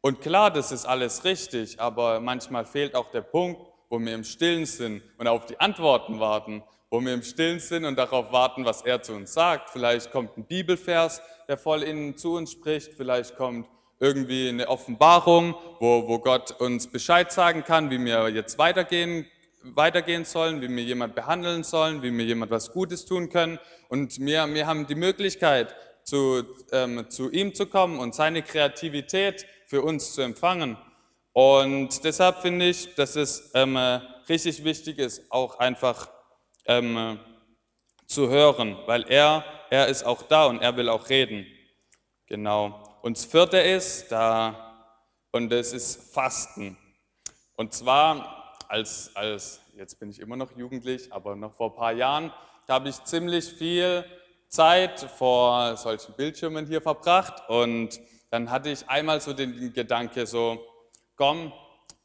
Und 0.00 0.20
klar, 0.20 0.50
das 0.50 0.72
ist 0.72 0.86
alles 0.86 1.24
richtig, 1.24 1.80
aber 1.80 2.20
manchmal 2.20 2.64
fehlt 2.64 2.94
auch 2.94 3.10
der 3.10 3.22
Punkt, 3.22 3.60
wo 3.88 3.98
wir 3.98 4.14
im 4.14 4.24
Stillen 4.24 4.66
sind 4.66 5.02
und 5.18 5.26
auf 5.26 5.46
die 5.46 5.58
Antworten 5.58 6.20
warten, 6.20 6.62
wo 6.90 7.00
wir 7.00 7.14
im 7.14 7.22
Stillen 7.22 7.60
sind 7.60 7.84
und 7.84 7.96
darauf 7.96 8.32
warten, 8.32 8.64
was 8.64 8.82
er 8.82 9.02
zu 9.02 9.14
uns 9.14 9.32
sagt. 9.32 9.70
Vielleicht 9.70 10.12
kommt 10.12 10.36
ein 10.36 10.44
Bibelvers, 10.44 11.20
der 11.48 11.58
voll 11.58 11.82
innen 11.82 12.16
zu 12.16 12.34
uns 12.34 12.52
spricht, 12.52 12.94
vielleicht 12.94 13.36
kommt 13.36 13.68
irgendwie 13.98 14.48
eine 14.48 14.68
Offenbarung, 14.68 15.54
wo, 15.80 16.06
wo 16.06 16.18
Gott 16.18 16.52
uns 16.60 16.86
Bescheid 16.86 17.32
sagen 17.32 17.64
kann, 17.64 17.90
wie 17.90 18.04
wir 18.04 18.28
jetzt 18.28 18.58
weitergehen, 18.58 19.26
weitergehen 19.62 20.24
sollen, 20.24 20.60
wie 20.60 20.68
wir 20.68 20.84
jemand 20.84 21.14
behandeln 21.14 21.64
sollen, 21.64 22.02
wie 22.02 22.16
wir 22.16 22.24
jemand 22.24 22.50
was 22.50 22.72
Gutes 22.72 23.06
tun 23.06 23.30
können. 23.30 23.58
Und 23.88 24.20
wir, 24.20 24.46
wir 24.52 24.66
haben 24.66 24.86
die 24.86 24.94
Möglichkeit, 24.94 25.74
zu, 26.04 26.44
ähm, 26.72 27.10
zu 27.10 27.30
ihm 27.30 27.54
zu 27.54 27.66
kommen 27.66 27.98
und 27.98 28.14
seine 28.14 28.42
Kreativität 28.42 29.44
für 29.66 29.82
uns 29.82 30.14
zu 30.14 30.22
empfangen. 30.22 30.78
Und 31.32 32.02
deshalb 32.04 32.38
finde 32.38 32.66
ich, 32.66 32.94
dass 32.94 33.16
es 33.16 33.50
ähm, 33.54 33.76
richtig 34.28 34.64
wichtig 34.64 34.98
ist, 34.98 35.30
auch 35.30 35.58
einfach 35.58 36.08
ähm, 36.64 37.18
zu 38.06 38.28
hören, 38.28 38.78
weil 38.86 39.04
er, 39.08 39.44
er 39.70 39.88
ist 39.88 40.04
auch 40.04 40.22
da 40.22 40.46
und 40.46 40.62
er 40.62 40.76
will 40.76 40.88
auch 40.88 41.08
reden. 41.08 41.46
Genau. 42.26 42.98
Und 43.02 43.18
das 43.18 43.24
vierte 43.24 43.58
ist 43.58 44.10
da, 44.10 44.66
und 45.32 45.50
das 45.50 45.72
ist 45.72 46.14
Fasten. 46.14 46.78
Und 47.56 47.74
zwar 47.74 48.56
als, 48.68 49.10
als, 49.14 49.60
jetzt 49.76 49.98
bin 49.98 50.10
ich 50.10 50.20
immer 50.20 50.36
noch 50.36 50.56
jugendlich, 50.56 51.12
aber 51.12 51.36
noch 51.36 51.54
vor 51.54 51.72
ein 51.72 51.76
paar 51.76 51.92
Jahren, 51.92 52.32
da 52.66 52.74
habe 52.74 52.88
ich 52.88 53.02
ziemlich 53.04 53.44
viel 53.44 54.04
Zeit 54.48 55.00
vor 55.00 55.76
solchen 55.76 56.14
Bildschirmen 56.14 56.66
hier 56.66 56.80
verbracht 56.80 57.48
und 57.48 58.00
dann 58.30 58.50
hatte 58.50 58.70
ich 58.70 58.88
einmal 58.88 59.20
so 59.20 59.32
den 59.32 59.72
Gedanke 59.72 60.26
so, 60.26 60.64
komm, 61.16 61.52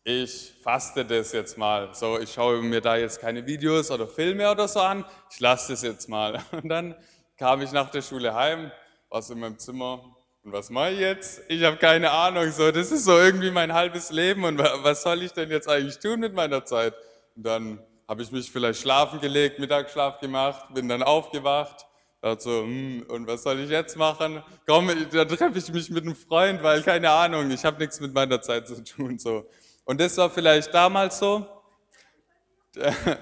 ich 0.04 0.54
faste 0.64 1.06
das 1.06 1.32
jetzt 1.32 1.58
mal. 1.58 1.94
So, 1.94 2.20
ich 2.20 2.34
schaue 2.34 2.62
mir 2.62 2.82
da 2.82 2.96
jetzt 2.96 3.20
keine 3.20 3.46
Videos 3.46 3.92
oder 3.92 4.08
Filme 4.08 4.50
oder 4.50 4.68
so 4.68 4.80
an, 4.80 5.06
ich 5.32 5.40
lasse 5.40 5.74
das 5.74 5.84
jetzt 5.84 6.10
mal. 6.10 6.44
Und 6.52 6.70
dann 6.70 6.96
kam 7.38 7.62
ich 7.62 7.72
nach 7.72 7.90
der 7.90 8.02
Schule 8.02 8.34
heim, 8.34 8.72
war 9.10 9.22
so 9.22 9.34
in 9.34 9.40
meinem 9.40 9.60
Zimmer 9.60 10.16
und 10.44 10.54
was 10.54 10.72
mache 10.72 10.92
ich 10.92 11.00
jetzt? 11.00 11.42
Ich 11.50 11.64
habe 11.64 11.78
keine 11.78 12.10
Ahnung, 12.10 12.52
so, 12.52 12.72
das 12.72 12.92
ist 12.92 13.06
so 13.06 13.18
irgendwie 13.18 13.52
mein 13.52 13.74
halbes 13.74 14.10
Leben 14.10 14.44
und 14.44 14.58
was 14.58 15.04
soll 15.04 15.22
ich 15.22 15.34
denn 15.34 15.52
jetzt 15.52 15.70
eigentlich 15.70 16.00
tun 16.00 16.20
mit 16.20 16.34
meiner 16.34 16.66
Zeit? 16.66 16.96
Und 17.36 17.44
dann 17.46 17.80
habe 18.08 18.24
ich 18.24 18.32
mich 18.32 18.52
vielleicht 18.52 18.82
schlafen 18.82 19.20
gelegt, 19.20 19.60
Mittagsschlaf 19.60 20.20
gemacht, 20.20 20.74
bin 20.74 20.90
dann 20.90 21.04
aufgewacht 21.04 21.86
dachte 22.22 22.44
so, 22.44 22.62
hm, 22.62 23.06
und 23.08 23.28
was 23.28 23.44
soll 23.44 23.60
ich 23.60 23.70
jetzt 23.70 23.98
machen? 23.98 24.44
Komm, 24.68 24.92
da 25.12 25.26
treffe 25.26 25.58
ich 25.58 25.72
mich 25.74 25.90
mit 25.90 26.04
einem 26.04 26.16
Freund, 26.16 26.62
weil 26.62 26.84
keine 26.84 27.10
Ahnung, 27.10 27.50
ich 27.52 27.66
habe 27.66 27.80
nichts 27.80 28.00
mit 28.00 28.14
meiner 28.14 28.42
Zeit 28.42 28.68
zu 28.68 28.84
tun. 28.84 29.18
So. 29.18 29.50
Und 29.86 30.00
das 30.00 30.18
war 30.18 30.30
vielleicht 30.30 30.74
damals 30.74 31.20
so. 31.20 31.46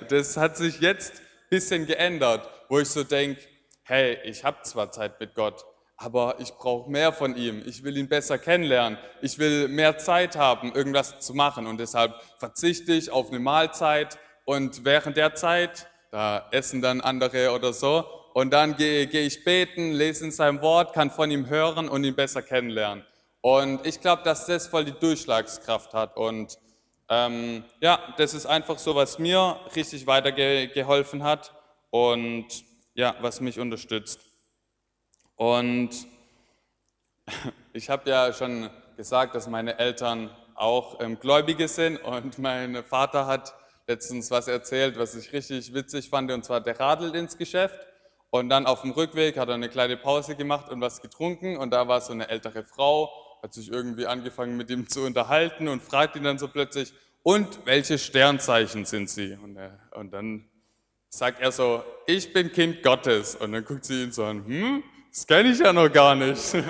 Das 0.09 0.37
hat 0.37 0.57
sich 0.57 0.79
jetzt 0.79 1.13
ein 1.13 1.49
bisschen 1.49 1.87
geändert, 1.87 2.47
wo 2.67 2.79
ich 2.79 2.89
so 2.89 3.03
denke, 3.03 3.41
hey, 3.83 4.19
ich 4.23 4.43
habe 4.43 4.57
zwar 4.63 4.91
Zeit 4.91 5.19
mit 5.19 5.33
Gott, 5.33 5.65
aber 5.97 6.35
ich 6.39 6.53
brauche 6.53 6.91
mehr 6.91 7.11
von 7.11 7.35
ihm. 7.35 7.63
Ich 7.65 7.83
will 7.83 7.97
ihn 7.97 8.07
besser 8.07 8.37
kennenlernen. 8.37 8.99
Ich 9.21 9.39
will 9.39 9.67
mehr 9.67 9.97
Zeit 9.97 10.35
haben, 10.35 10.73
irgendwas 10.73 11.19
zu 11.19 11.33
machen. 11.33 11.65
Und 11.65 11.79
deshalb 11.79 12.13
verzichte 12.37 12.93
ich 12.93 13.09
auf 13.09 13.29
eine 13.29 13.39
Mahlzeit 13.39 14.19
und 14.45 14.85
während 14.85 15.17
der 15.17 15.35
Zeit, 15.35 15.87
da 16.11 16.47
essen 16.51 16.81
dann 16.81 17.01
andere 17.01 17.51
oder 17.51 17.73
so, 17.73 18.05
und 18.33 18.51
dann 18.51 18.75
gehe, 18.75 19.07
gehe 19.07 19.25
ich 19.25 19.43
beten, 19.43 19.91
lese 19.91 20.25
in 20.25 20.31
seinem 20.31 20.61
Wort, 20.61 20.93
kann 20.93 21.11
von 21.11 21.31
ihm 21.31 21.47
hören 21.47 21.89
und 21.89 22.03
ihn 22.03 22.15
besser 22.15 22.41
kennenlernen. 22.41 23.03
Und 23.41 23.85
ich 23.85 24.01
glaube, 24.01 24.23
dass 24.23 24.45
das 24.45 24.67
voll 24.67 24.85
die 24.85 24.91
Durchschlagskraft 24.91 25.93
hat. 25.93 26.17
Und 26.17 26.57
ähm, 27.09 27.63
ja, 27.79 27.99
das 28.17 28.33
ist 28.33 28.45
einfach 28.45 28.77
so, 28.77 28.95
was 28.95 29.17
mir 29.17 29.59
richtig 29.75 30.05
weitergeholfen 30.07 31.23
hat 31.23 31.53
und 31.89 32.47
ja, 32.93 33.15
was 33.21 33.41
mich 33.41 33.59
unterstützt. 33.59 34.19
Und 35.35 35.89
ich 37.73 37.89
habe 37.89 38.09
ja 38.09 38.33
schon 38.33 38.69
gesagt, 38.97 39.35
dass 39.35 39.47
meine 39.47 39.79
Eltern 39.79 40.29
auch 40.55 40.99
ähm, 40.99 41.17
Gläubige 41.19 41.67
sind 41.67 41.97
und 41.97 42.37
mein 42.37 42.83
Vater 42.83 43.25
hat 43.25 43.55
letztens 43.87 44.29
was 44.29 44.47
erzählt, 44.47 44.99
was 44.99 45.15
ich 45.15 45.31
richtig 45.31 45.73
witzig 45.73 46.09
fand, 46.09 46.29
und 46.31 46.43
zwar 46.43 46.61
der 46.61 46.79
radelt 46.79 47.15
ins 47.15 47.37
Geschäft 47.37 47.79
und 48.31 48.49
dann 48.49 48.65
auf 48.65 48.81
dem 48.81 48.91
Rückweg 48.91 49.37
hat 49.37 49.49
er 49.49 49.55
eine 49.55 49.69
kleine 49.69 49.97
Pause 49.97 50.35
gemacht 50.35 50.69
und 50.69 50.81
was 50.81 51.01
getrunken. 51.01 51.57
Und 51.57 51.71
da 51.71 51.87
war 51.87 51.99
so 52.01 52.13
eine 52.13 52.29
ältere 52.29 52.63
Frau, 52.63 53.11
hat 53.41 53.53
sich 53.53 53.71
irgendwie 53.71 54.05
angefangen 54.05 54.55
mit 54.55 54.69
ihm 54.69 54.87
zu 54.87 55.01
unterhalten 55.01 55.67
und 55.67 55.81
fragt 55.81 56.15
ihn 56.15 56.23
dann 56.23 56.37
so 56.37 56.47
plötzlich, 56.47 56.93
und 57.23 57.65
welche 57.65 57.97
Sternzeichen 57.97 58.85
sind 58.85 59.09
Sie? 59.09 59.37
Und, 59.43 59.57
er, 59.57 59.77
und 59.91 60.13
dann 60.13 60.45
sagt 61.09 61.41
er 61.41 61.51
so, 61.51 61.83
ich 62.05 62.31
bin 62.31 62.51
Kind 62.51 62.81
Gottes. 62.83 63.35
Und 63.35 63.51
dann 63.51 63.65
guckt 63.65 63.85
sie 63.85 64.03
ihn 64.03 64.11
so 64.11 64.23
an, 64.23 64.45
hm, 64.45 64.83
das 65.11 65.27
kenne 65.27 65.49
ich 65.49 65.59
ja 65.59 65.73
noch 65.73 65.91
gar 65.91 66.15
nicht. 66.15 66.55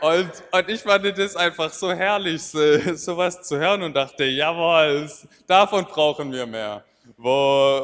Und, 0.00 0.30
und 0.52 0.68
ich 0.68 0.80
fand 0.80 1.18
das 1.18 1.34
einfach 1.34 1.72
so 1.72 1.90
herrlich, 1.90 2.40
so, 2.40 2.94
sowas 2.94 3.42
zu 3.42 3.58
hören 3.58 3.82
und 3.82 3.96
dachte, 3.96 4.26
jawohl, 4.26 5.10
davon 5.44 5.84
brauchen 5.86 6.30
wir 6.30 6.46
mehr. 6.46 6.84
Wo, 7.16 7.30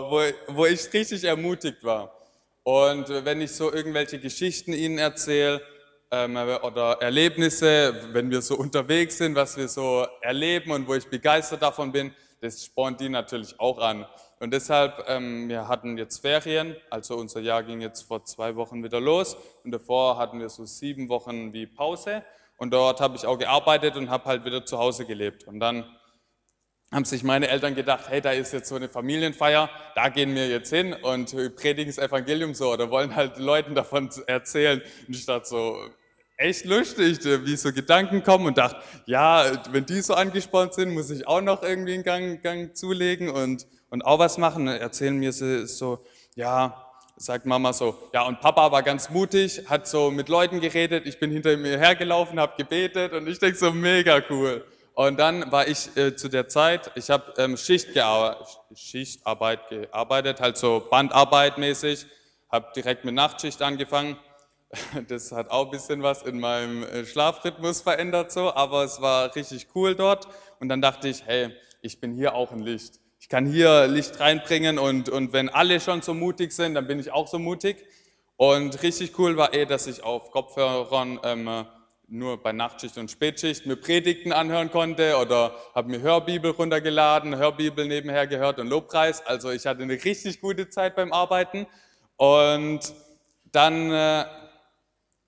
wo, 0.09 0.23
wo 0.47 0.65
ich 0.65 0.93
richtig 0.93 1.25
ermutigt 1.25 1.83
war. 1.83 2.14
Und 2.65 3.11
wenn 3.27 3.43
ich 3.43 3.53
so 3.53 3.71
irgendwelche 3.71 4.19
Geschichten 4.19 4.73
ihnen 4.73 4.97
erzähle 4.97 5.61
ähm, 6.11 6.35
oder 6.35 6.97
Erlebnisse, 7.03 7.95
wenn 8.13 8.31
wir 8.31 8.41
so 8.41 8.57
unterwegs 8.57 9.19
sind, 9.19 9.35
was 9.35 9.59
wir 9.59 9.69
so 9.69 10.07
erleben 10.23 10.71
und 10.71 10.89
wo 10.89 10.95
ich 10.95 11.07
begeistert 11.07 11.61
davon 11.61 11.93
bin, 11.93 12.15
das 12.41 12.65
spornt 12.65 13.03
die 13.03 13.11
natürlich 13.11 13.61
auch 13.61 13.79
an. 13.79 14.07
Und 14.41 14.53
deshalb, 14.55 15.05
ähm, 15.09 15.47
wir 15.51 15.69
hatten 15.69 15.99
jetzt 15.99 16.21
Ferien, 16.21 16.75
also 16.89 17.17
unser 17.17 17.41
Jahr 17.41 17.63
ging 17.63 17.83
jetzt 17.83 18.01
vor 18.03 18.25
zwei 18.25 18.57
Wochen 18.57 18.83
wieder 18.83 18.99
los 18.99 19.37
und 19.63 19.71
davor 19.71 20.17
hatten 20.17 20.41
wir 20.41 20.49
so 20.49 20.65
sieben 20.65 21.11
Wochen 21.11 21.53
wie 21.53 21.67
Pause 21.67 22.25
und 22.57 22.73
dort 22.73 22.99
habe 22.99 23.17
ich 23.17 23.27
auch 23.27 23.39
gearbeitet 23.39 23.97
und 23.97 24.09
habe 24.09 24.25
halt 24.25 24.45
wieder 24.47 24.65
zu 24.65 24.79
Hause 24.79 25.05
gelebt. 25.05 25.47
Und 25.47 25.61
dann 25.61 25.85
haben 26.95 27.05
sich 27.05 27.25
meine 27.25 27.49
Eltern 27.49 27.75
gedacht, 27.75 28.05
hey, 28.09 28.21
da 28.21 28.31
ist 28.31 28.53
jetzt 28.53 28.69
so 28.69 28.77
eine 28.77 28.89
Familienfeier, 28.89 29.69
da 29.97 30.09
gehen 30.09 30.35
wir 30.35 30.49
jetzt 30.49 30.71
hin 30.71 30.95
und 30.95 31.35
predigen 31.57 31.93
das 31.93 31.99
Evangelium 31.99 32.55
so 32.55 32.73
oder 32.73 32.89
wollen 32.89 33.17
halt 33.17 33.37
Leuten 33.39 33.75
davon 33.75 34.11
erzählen. 34.29 34.81
Und 35.09 35.17
ich 35.17 35.27
dachte 35.27 35.49
so, 35.49 35.77
echt 36.37 36.65
lustig, 36.65 37.19
wie 37.25 37.57
so 37.57 37.73
Gedanken 37.73 38.23
kommen 38.23 38.47
und 38.47 38.59
dachte, 38.59 38.81
ja, 39.07 39.45
wenn 39.73 39.85
die 39.87 40.01
so 40.03 40.15
angespornt 40.15 40.75
sind, 40.75 40.95
muss 40.95 41.11
ich 41.11 41.27
auch 41.27 41.41
noch 41.41 41.65
irgendwie 41.65 41.95
einen 41.95 42.05
Gang, 42.05 42.43
Gang 42.43 42.77
zulegen 42.77 43.29
und, 43.29 43.67
und 43.91 44.03
auch 44.03 44.21
was 44.21 44.39
machen. 44.39 44.69
Erzählen 44.69 45.17
mir 45.17 45.33
so, 45.33 45.99
ja, 46.37 46.81
sagt 47.17 47.45
Mama 47.45 47.73
so, 47.73 47.99
ja, 48.13 48.23
und 48.23 48.41
Papa 48.41 48.71
war 48.71 48.85
ganz 48.85 49.11
mutig, 49.11 49.65
hat 49.67 49.89
so 49.89 50.13
mit 50.13 50.29
Leuten 50.29 50.61
geredet, 50.61 51.07
ich 51.07 51.19
bin 51.19 51.33
hinter 51.33 51.57
mir 51.57 51.77
hergelaufen, 51.77 52.39
habe 52.39 52.55
gebetet 52.57 53.13
und 53.13 53.27
ich 53.27 53.41
denke 53.41 53.59
so, 53.59 53.73
mega 53.73 54.23
cool. 54.31 54.65
Und 54.95 55.19
dann 55.19 55.51
war 55.51 55.67
ich 55.67 55.97
äh, 55.97 56.15
zu 56.15 56.29
der 56.29 56.49
Zeit, 56.49 56.93
ich 56.95 57.11
habe 57.11 57.35
ähm, 57.39 57.57
Schicht 57.57 57.89
Schichtarbeit 58.77 59.69
gearbeitet, 59.69 60.41
halt 60.41 60.57
so 60.57 60.87
Bandarbeit 60.89 61.59
mäßig, 61.59 62.07
habe 62.49 62.69
direkt 62.77 63.05
mit 63.05 63.15
Nachtschicht 63.15 63.61
angefangen. 63.63 64.17
Das 65.09 65.31
hat 65.31 65.51
auch 65.51 65.67
ein 65.67 65.71
bisschen 65.71 66.03
was 66.03 66.23
in 66.23 66.41
meinem 66.41 66.83
äh, 66.83 67.05
Schlafrhythmus 67.05 67.81
verändert 67.83 68.33
so, 68.33 68.53
aber 68.55 68.83
es 68.83 69.01
war 69.01 69.35
richtig 69.35 69.69
cool 69.75 69.95
dort. 69.95 70.27
Und 70.59 70.69
dann 70.69 70.81
dachte 70.81 71.09
ich, 71.09 71.25
hey, 71.25 71.51
ich 71.81 72.01
bin 72.01 72.15
hier 72.15 72.35
auch 72.35 72.51
ein 72.51 72.61
Licht. 72.61 73.01
ich 73.21 73.29
kann 73.29 73.47
hier 73.47 73.87
Licht 73.87 74.19
reinbringen 74.19 74.79
und, 74.79 75.09
und 75.09 75.33
wenn 75.33 75.49
alle 75.49 75.81
schon 75.81 76.03
so 76.03 76.13
mutig 76.13 76.53
sind, 76.53 76.75
dann 76.75 76.87
bin 76.87 76.99
ich 76.99 77.13
auch 77.13 77.29
so 77.29 77.39
mutig. 77.39 77.85
Und 78.37 78.83
richtig 78.83 79.19
cool 79.19 79.37
war 79.37 79.55
eh, 79.55 79.65
dass 79.65 79.87
ich 79.87 80.03
auf 80.03 80.31
Kopfhörern 80.31 81.21
ähm, 81.23 81.67
nur 82.15 82.43
bei 82.43 82.53
Nachtschicht 82.53 82.97
und 82.97 83.11
Spätschicht 83.11 83.67
mir 83.67 83.77
Predigten 83.77 84.33
anhören 84.33 84.71
konnte 84.71 85.17
oder 85.17 85.55
habe 85.75 85.91
mir 85.91 86.01
Hörbibel 86.01 86.53
runtergeladen, 86.53 87.37
Hörbibel 87.37 87.87
nebenher 87.87 88.27
gehört 88.27 88.59
und 88.59 88.69
Lobpreis. 88.69 89.25
Also 89.27 89.51
ich 89.51 89.67
hatte 89.67 89.83
eine 89.83 89.95
richtig 89.95 90.41
gute 90.41 90.69
Zeit 90.69 90.97
beim 90.97 91.13
Arbeiten. 91.13 91.67
Und 92.17 92.81
dann 93.51 93.91
äh, 93.91 94.25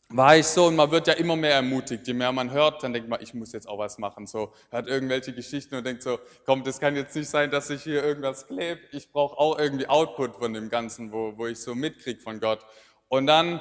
war 0.09 0.37
ich 0.37 0.47
so 0.47 0.67
und 0.67 0.77
man 0.77 0.91
wird 0.91 1.09
ja 1.09 1.15
immer 1.15 1.35
mehr 1.35 1.55
ermutigt. 1.55 2.07
Je 2.07 2.15
mehr 2.15 2.31
man 2.31 2.51
hört, 2.53 2.83
dann 2.83 2.93
denkt 2.93 3.09
man, 3.09 3.21
ich 3.21 3.35
muss 3.35 3.53
jetzt 3.53 3.69
auch 3.69 3.79
was 3.79 3.99
machen. 3.99 4.27
So 4.27 4.53
hört 4.71 4.87
irgendwelche 4.87 5.33
Geschichten 5.33 5.75
und 5.75 5.85
denkt 5.85 6.03
so, 6.03 6.21
komm, 6.45 6.63
das 6.63 6.79
kann 6.79 6.95
jetzt 6.95 7.17
nicht 7.17 7.29
sein, 7.29 7.51
dass 7.51 7.71
ich 7.71 7.83
hier 7.83 8.05
irgendwas 8.05 8.47
klebe. 8.47 8.81
Ich 8.93 9.11
brauche 9.11 9.37
auch 9.37 9.59
irgendwie 9.59 9.89
Output 9.89 10.37
von 10.37 10.53
dem 10.55 10.69
Ganzen, 10.69 11.13
wo, 11.13 11.37
wo 11.37 11.47
ich 11.47 11.59
so 11.59 11.75
mitkriege 11.75 12.21
von 12.21 12.39
Gott. 12.39 12.61
Und 13.09 13.27
dann, 13.27 13.61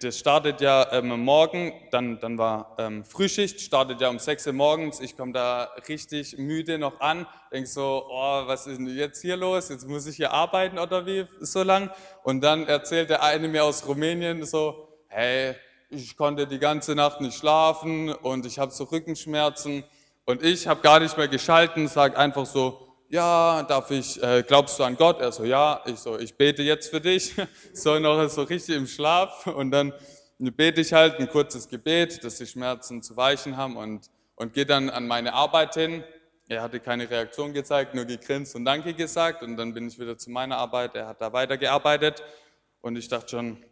das 0.00 0.18
startet 0.18 0.60
ja 0.60 0.92
ähm, 0.92 1.08
morgen, 1.24 1.72
dann, 1.90 2.20
dann 2.20 2.36
war 2.36 2.76
ähm, 2.78 3.04
Frühschicht, 3.04 3.60
startet 3.60 4.00
ja 4.00 4.10
um 4.10 4.18
6 4.18 4.48
Uhr 4.48 4.52
morgens. 4.52 5.00
Ich 5.00 5.16
komme 5.16 5.32
da 5.32 5.70
richtig 5.88 6.36
müde 6.36 6.78
noch 6.78 7.00
an, 7.00 7.26
denke 7.50 7.66
so, 7.66 8.04
oh, 8.10 8.46
was 8.46 8.66
ist 8.66 8.78
denn 8.78 8.88
jetzt 8.88 9.22
hier 9.22 9.36
los? 9.36 9.70
Jetzt 9.70 9.88
muss 9.88 10.06
ich 10.06 10.16
hier 10.16 10.32
arbeiten 10.32 10.78
oder 10.78 11.06
wie 11.06 11.26
so 11.40 11.62
lang? 11.62 11.90
Und 12.24 12.42
dann 12.42 12.66
erzählt 12.66 13.08
der 13.08 13.22
eine 13.22 13.48
mir 13.48 13.64
aus 13.64 13.86
Rumänien 13.86 14.44
so, 14.44 14.88
hey, 15.08 15.54
ich 15.88 16.16
konnte 16.16 16.46
die 16.46 16.58
ganze 16.58 16.94
Nacht 16.94 17.20
nicht 17.20 17.38
schlafen 17.38 18.12
und 18.12 18.44
ich 18.44 18.58
habe 18.58 18.70
so 18.72 18.84
Rückenschmerzen 18.84 19.84
und 20.26 20.42
ich 20.42 20.66
habe 20.66 20.82
gar 20.82 21.00
nicht 21.00 21.16
mehr 21.16 21.28
geschalten, 21.28 21.88
sage 21.88 22.18
einfach 22.18 22.44
so, 22.44 22.91
ja, 23.12 23.62
darf 23.64 23.90
ich, 23.90 24.20
äh, 24.22 24.42
glaubst 24.42 24.78
du 24.78 24.84
an 24.84 24.96
Gott? 24.96 25.20
Er 25.20 25.30
so, 25.32 25.44
ja, 25.44 25.82
ich 25.84 25.98
so, 25.98 26.18
ich 26.18 26.34
bete 26.34 26.62
jetzt 26.62 26.88
für 26.88 27.00
dich, 27.00 27.34
so 27.74 27.98
noch 27.98 28.26
so 28.30 28.42
richtig 28.42 28.74
im 28.74 28.86
Schlaf 28.86 29.46
und 29.48 29.70
dann 29.70 29.92
bete 30.38 30.80
ich 30.80 30.94
halt 30.94 31.20
ein 31.20 31.28
kurzes 31.28 31.68
Gebet, 31.68 32.24
dass 32.24 32.38
die 32.38 32.46
Schmerzen 32.46 33.02
zu 33.02 33.14
weichen 33.14 33.58
haben 33.58 33.76
und, 33.76 34.08
und 34.34 34.54
gehe 34.54 34.64
dann 34.64 34.88
an 34.88 35.06
meine 35.06 35.34
Arbeit 35.34 35.74
hin. 35.74 36.02
Er 36.48 36.62
hatte 36.62 36.80
keine 36.80 37.08
Reaktion 37.08 37.52
gezeigt, 37.52 37.94
nur 37.94 38.06
gegrinst 38.06 38.56
und 38.56 38.64
Danke 38.64 38.94
gesagt 38.94 39.42
und 39.42 39.58
dann 39.58 39.74
bin 39.74 39.88
ich 39.88 39.98
wieder 39.98 40.16
zu 40.16 40.30
meiner 40.30 40.56
Arbeit. 40.56 40.94
Er 40.94 41.06
hat 41.06 41.20
da 41.20 41.34
weitergearbeitet 41.34 42.22
und 42.80 42.96
ich 42.96 43.08
dachte 43.08 43.28
schon, 43.28 43.62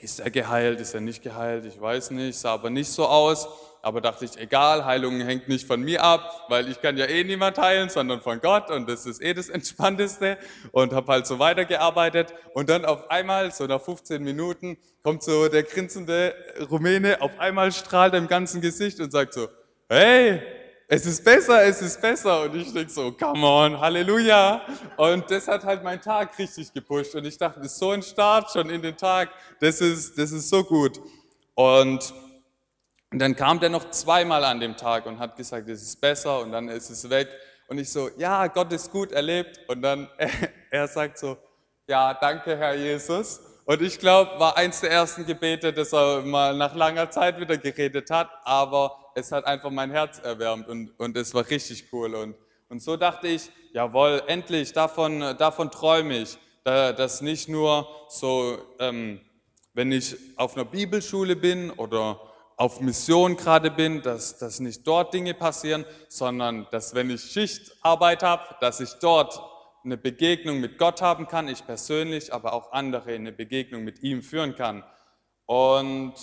ist 0.00 0.20
er 0.20 0.30
geheilt, 0.30 0.80
ist 0.80 0.94
er 0.94 1.00
nicht 1.00 1.22
geheilt, 1.22 1.64
ich 1.64 1.80
weiß 1.80 2.10
nicht, 2.10 2.38
sah 2.38 2.54
aber 2.54 2.70
nicht 2.70 2.90
so 2.90 3.06
aus. 3.06 3.48
Aber 3.80 4.00
dachte 4.00 4.24
ich, 4.24 4.38
egal, 4.38 4.86
Heilung 4.86 5.20
hängt 5.20 5.46
nicht 5.46 5.66
von 5.66 5.82
mir 5.82 6.02
ab, 6.02 6.46
weil 6.48 6.70
ich 6.70 6.80
kann 6.80 6.96
ja 6.96 7.04
eh 7.04 7.22
niemand 7.22 7.58
heilen, 7.58 7.90
sondern 7.90 8.22
von 8.22 8.40
Gott. 8.40 8.70
Und 8.70 8.88
das 8.88 9.04
ist 9.04 9.20
eh 9.20 9.34
das 9.34 9.50
Entspannteste 9.50 10.38
und 10.72 10.94
habe 10.94 11.12
halt 11.12 11.26
so 11.26 11.38
weitergearbeitet. 11.38 12.32
Und 12.54 12.70
dann 12.70 12.86
auf 12.86 13.10
einmal, 13.10 13.52
so 13.52 13.66
nach 13.66 13.82
15 13.82 14.22
Minuten, 14.22 14.78
kommt 15.02 15.22
so 15.22 15.48
der 15.48 15.64
grinsende 15.64 16.34
Rumäne, 16.70 17.20
auf 17.20 17.38
einmal 17.38 17.72
strahlt 17.72 18.14
er 18.14 18.20
im 18.20 18.26
ganzen 18.26 18.62
Gesicht 18.62 19.00
und 19.00 19.12
sagt 19.12 19.34
so, 19.34 19.48
hey, 19.90 20.40
es 20.86 21.06
ist 21.06 21.24
besser, 21.24 21.64
es 21.64 21.80
ist 21.80 22.00
besser. 22.00 22.42
Und 22.42 22.54
ich 22.54 22.72
denke 22.72 22.90
so, 22.90 23.12
come 23.12 23.46
on, 23.46 23.80
Halleluja. 23.80 24.62
Und 24.96 25.30
das 25.30 25.48
hat 25.48 25.64
halt 25.64 25.82
meinen 25.82 26.00
Tag 26.00 26.38
richtig 26.38 26.72
gepusht. 26.72 27.14
Und 27.14 27.24
ich 27.24 27.38
dachte, 27.38 27.60
das 27.60 27.72
ist 27.72 27.78
so 27.78 27.90
ein 27.90 28.02
Start 28.02 28.50
schon 28.50 28.68
in 28.70 28.82
den 28.82 28.96
Tag, 28.96 29.30
das 29.60 29.80
ist, 29.80 30.18
das 30.18 30.32
ist 30.32 30.48
so 30.48 30.62
gut. 30.62 31.00
Und 31.54 32.12
dann 33.10 33.34
kam 33.36 33.60
der 33.60 33.70
noch 33.70 33.90
zweimal 33.90 34.44
an 34.44 34.60
dem 34.60 34.76
Tag 34.76 35.06
und 35.06 35.18
hat 35.18 35.36
gesagt, 35.36 35.68
es 35.68 35.82
ist 35.82 36.00
besser 36.00 36.40
und 36.40 36.52
dann 36.52 36.68
ist 36.68 36.90
es 36.90 37.08
weg. 37.08 37.28
Und 37.68 37.78
ich 37.78 37.90
so, 37.90 38.10
ja, 38.18 38.46
Gott 38.48 38.72
ist 38.72 38.90
gut 38.90 39.12
erlebt. 39.12 39.60
Und 39.68 39.82
dann 39.82 40.08
er 40.70 40.88
sagt 40.88 41.18
so, 41.18 41.38
ja, 41.86 42.12
danke, 42.14 42.56
Herr 42.56 42.74
Jesus. 42.74 43.40
Und 43.64 43.80
ich 43.80 43.98
glaube, 43.98 44.38
war 44.38 44.56
eins 44.58 44.80
der 44.80 44.90
ersten 44.90 45.24
Gebete, 45.24 45.72
das 45.72 45.92
er 45.94 46.20
mal 46.20 46.54
nach 46.54 46.74
langer 46.74 47.10
Zeit 47.10 47.40
wieder 47.40 47.56
geredet 47.56 48.10
hat, 48.10 48.28
aber 48.44 49.03
es 49.14 49.32
hat 49.32 49.44
einfach 49.46 49.70
mein 49.70 49.90
Herz 49.90 50.18
erwärmt 50.18 50.68
und, 50.68 50.98
und 50.98 51.16
es 51.16 51.34
war 51.34 51.48
richtig 51.48 51.92
cool. 51.92 52.14
Und, 52.14 52.36
und 52.68 52.82
so 52.82 52.96
dachte 52.96 53.28
ich, 53.28 53.50
jawohl, 53.72 54.22
endlich, 54.26 54.72
davon, 54.72 55.20
davon 55.38 55.70
träume 55.70 56.18
ich, 56.18 56.38
dass 56.64 57.20
nicht 57.20 57.48
nur 57.48 57.86
so, 58.08 58.58
ähm, 58.78 59.20
wenn 59.74 59.92
ich 59.92 60.16
auf 60.36 60.56
einer 60.56 60.64
Bibelschule 60.64 61.36
bin 61.36 61.70
oder 61.70 62.20
auf 62.56 62.80
Mission 62.80 63.36
gerade 63.36 63.70
bin, 63.70 64.02
dass, 64.02 64.38
dass 64.38 64.60
nicht 64.60 64.86
dort 64.86 65.12
Dinge 65.12 65.34
passieren, 65.34 65.84
sondern 66.08 66.66
dass 66.70 66.94
wenn 66.94 67.10
ich 67.10 67.22
Schichtarbeit 67.22 68.22
habe, 68.22 68.42
dass 68.60 68.80
ich 68.80 68.94
dort 69.00 69.40
eine 69.84 69.96
Begegnung 69.96 70.60
mit 70.60 70.78
Gott 70.78 71.02
haben 71.02 71.26
kann, 71.26 71.48
ich 71.48 71.66
persönlich, 71.66 72.32
aber 72.32 72.54
auch 72.54 72.72
andere 72.72 73.12
eine 73.12 73.32
Begegnung 73.32 73.84
mit 73.84 74.02
ihm 74.02 74.22
führen 74.22 74.54
kann. 74.54 74.82
Und 75.46 76.14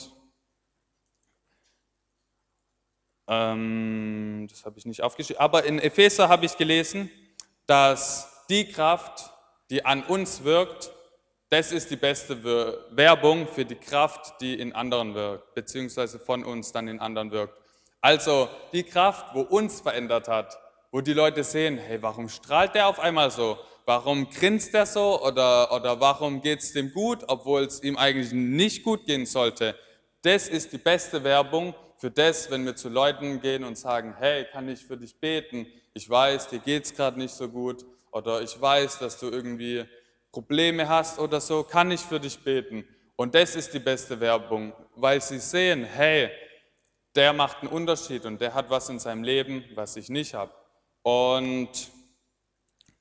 ähm, 3.31 4.45
das 4.49 4.65
habe 4.65 4.77
ich 4.77 4.85
nicht 4.85 5.01
aufgeschrieben, 5.01 5.39
aber 5.39 5.63
in 5.63 5.79
Epheser 5.79 6.27
habe 6.27 6.45
ich 6.45 6.57
gelesen, 6.57 7.09
dass 7.65 8.45
die 8.49 8.69
Kraft, 8.69 9.31
die 9.69 9.85
an 9.85 10.03
uns 10.03 10.43
wirkt, 10.43 10.91
das 11.49 11.71
ist 11.71 11.89
die 11.89 11.95
beste 11.95 12.43
Werbung 12.91 13.47
für 13.47 13.63
die 13.63 13.75
Kraft, 13.75 14.41
die 14.41 14.59
in 14.59 14.73
anderen 14.73 15.15
wirkt, 15.15 15.55
beziehungsweise 15.55 16.19
von 16.19 16.43
uns 16.43 16.73
dann 16.73 16.89
in 16.89 16.99
anderen 16.99 17.31
wirkt. 17.31 17.57
Also 18.01 18.49
die 18.73 18.83
Kraft, 18.83 19.33
wo 19.33 19.41
uns 19.41 19.79
verändert 19.79 20.27
hat, 20.27 20.57
wo 20.91 20.99
die 20.99 21.13
Leute 21.13 21.45
sehen, 21.45 21.77
hey, 21.77 22.01
warum 22.01 22.27
strahlt 22.27 22.75
der 22.75 22.87
auf 22.87 22.99
einmal 22.99 23.31
so? 23.31 23.57
Warum 23.85 24.29
grinst 24.29 24.73
der 24.73 24.85
so? 24.85 25.21
Oder, 25.23 25.71
oder 25.71 25.99
warum 26.01 26.41
geht 26.41 26.59
es 26.59 26.73
dem 26.73 26.91
gut, 26.91 27.23
obwohl 27.27 27.63
es 27.63 27.81
ihm 27.81 27.95
eigentlich 27.95 28.33
nicht 28.33 28.83
gut 28.83 29.05
gehen 29.05 29.25
sollte? 29.25 29.75
Das 30.21 30.49
ist 30.49 30.73
die 30.73 30.77
beste 30.77 31.23
Werbung 31.23 31.73
für 32.01 32.09
das, 32.09 32.49
wenn 32.49 32.65
wir 32.65 32.75
zu 32.75 32.89
Leuten 32.89 33.39
gehen 33.41 33.63
und 33.63 33.77
sagen, 33.77 34.15
hey, 34.17 34.45
kann 34.45 34.67
ich 34.67 34.83
für 34.83 34.97
dich 34.97 35.15
beten? 35.19 35.67
Ich 35.93 36.09
weiß, 36.09 36.47
dir 36.47 36.57
geht 36.57 36.85
es 36.85 36.95
gerade 36.95 37.19
nicht 37.19 37.31
so 37.31 37.47
gut 37.47 37.85
oder 38.11 38.41
ich 38.41 38.59
weiß, 38.59 38.97
dass 38.97 39.19
du 39.19 39.29
irgendwie 39.29 39.85
Probleme 40.31 40.89
hast 40.89 41.19
oder 41.19 41.39
so, 41.39 41.61
kann 41.61 41.91
ich 41.91 42.01
für 42.01 42.19
dich 42.19 42.39
beten? 42.39 42.83
Und 43.15 43.35
das 43.35 43.55
ist 43.55 43.71
die 43.75 43.79
beste 43.79 44.19
Werbung, 44.19 44.73
weil 44.95 45.21
sie 45.21 45.37
sehen, 45.37 45.83
hey, 45.83 46.31
der 47.13 47.33
macht 47.33 47.61
einen 47.61 47.67
Unterschied 47.67 48.25
und 48.25 48.41
der 48.41 48.55
hat 48.55 48.71
was 48.71 48.89
in 48.89 48.97
seinem 48.97 49.23
Leben, 49.23 49.63
was 49.75 49.95
ich 49.95 50.09
nicht 50.09 50.33
habe. 50.33 50.51
Und 51.03 51.69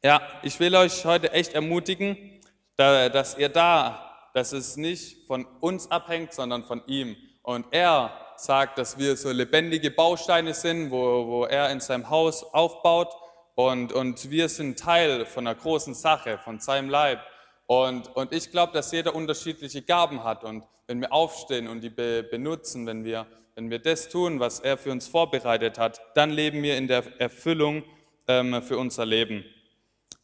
ja, 0.03 0.21
ich 0.43 0.61
will 0.61 0.77
euch 0.77 1.07
heute 1.07 1.33
echt 1.33 1.55
ermutigen, 1.55 2.43
dass 2.77 3.39
ihr 3.39 3.49
da, 3.49 4.29
dass 4.35 4.53
es 4.53 4.77
nicht 4.77 5.27
von 5.27 5.47
uns 5.61 5.91
abhängt, 5.91 6.35
sondern 6.35 6.65
von 6.65 6.83
ihm. 6.87 7.17
Und 7.43 7.65
er 7.71 8.27
sagt, 8.41 8.79
dass 8.79 8.99
wir 8.99 9.17
so 9.17 9.31
lebendige 9.31 9.91
Bausteine 9.91 10.55
sind, 10.55 10.91
wo, 10.91 11.27
wo 11.27 11.45
er 11.45 11.71
in 11.71 11.81
seinem 11.81 12.11
Haus 12.11 12.43
aufbaut 12.43 13.15
und, 13.55 13.93
und 13.93 14.31
wir 14.31 14.49
sind 14.49 14.79
Teil 14.79 15.27
von 15.27 15.47
einer 15.47 15.59
großen 15.59 15.95
Sache, 15.95 16.39
von 16.39 16.61
seinem 16.61 16.89
Leib. 16.89 17.21
Und, 17.67 18.15
und 18.17 18.33
ich 18.33 18.51
glaube, 18.51 18.73
dass 18.73 18.91
jeder 18.93 19.15
unterschiedliche 19.15 19.83
Gaben 19.83 20.25
hat 20.25 20.45
und 20.45 20.65
wenn 20.87 21.01
wir 21.01 21.13
aufstehen 21.13 21.69
und 21.69 21.83
die 21.83 21.91
be 21.91 22.25
benutzen, 22.25 22.87
wenn 22.87 23.05
wir, 23.05 23.27
wenn 23.55 23.71
wir 23.71 23.79
das 23.79 24.09
tun, 24.09 24.41
was 24.41 24.59
er 24.59 24.77
für 24.77 24.91
uns 24.91 25.07
vorbereitet 25.07 25.79
hat, 25.79 26.01
dann 26.15 26.31
leben 26.31 26.63
wir 26.63 26.77
in 26.77 26.89
der 26.89 27.05
Erfüllung 27.21 27.85
ähm, 28.27 28.61
für 28.63 28.77
unser 28.77 29.07
Leben. 29.07 29.45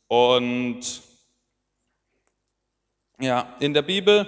Und 0.08 1.02
ja, 3.20 3.54
in 3.60 3.74
der 3.74 3.82
Bibel 3.82 4.26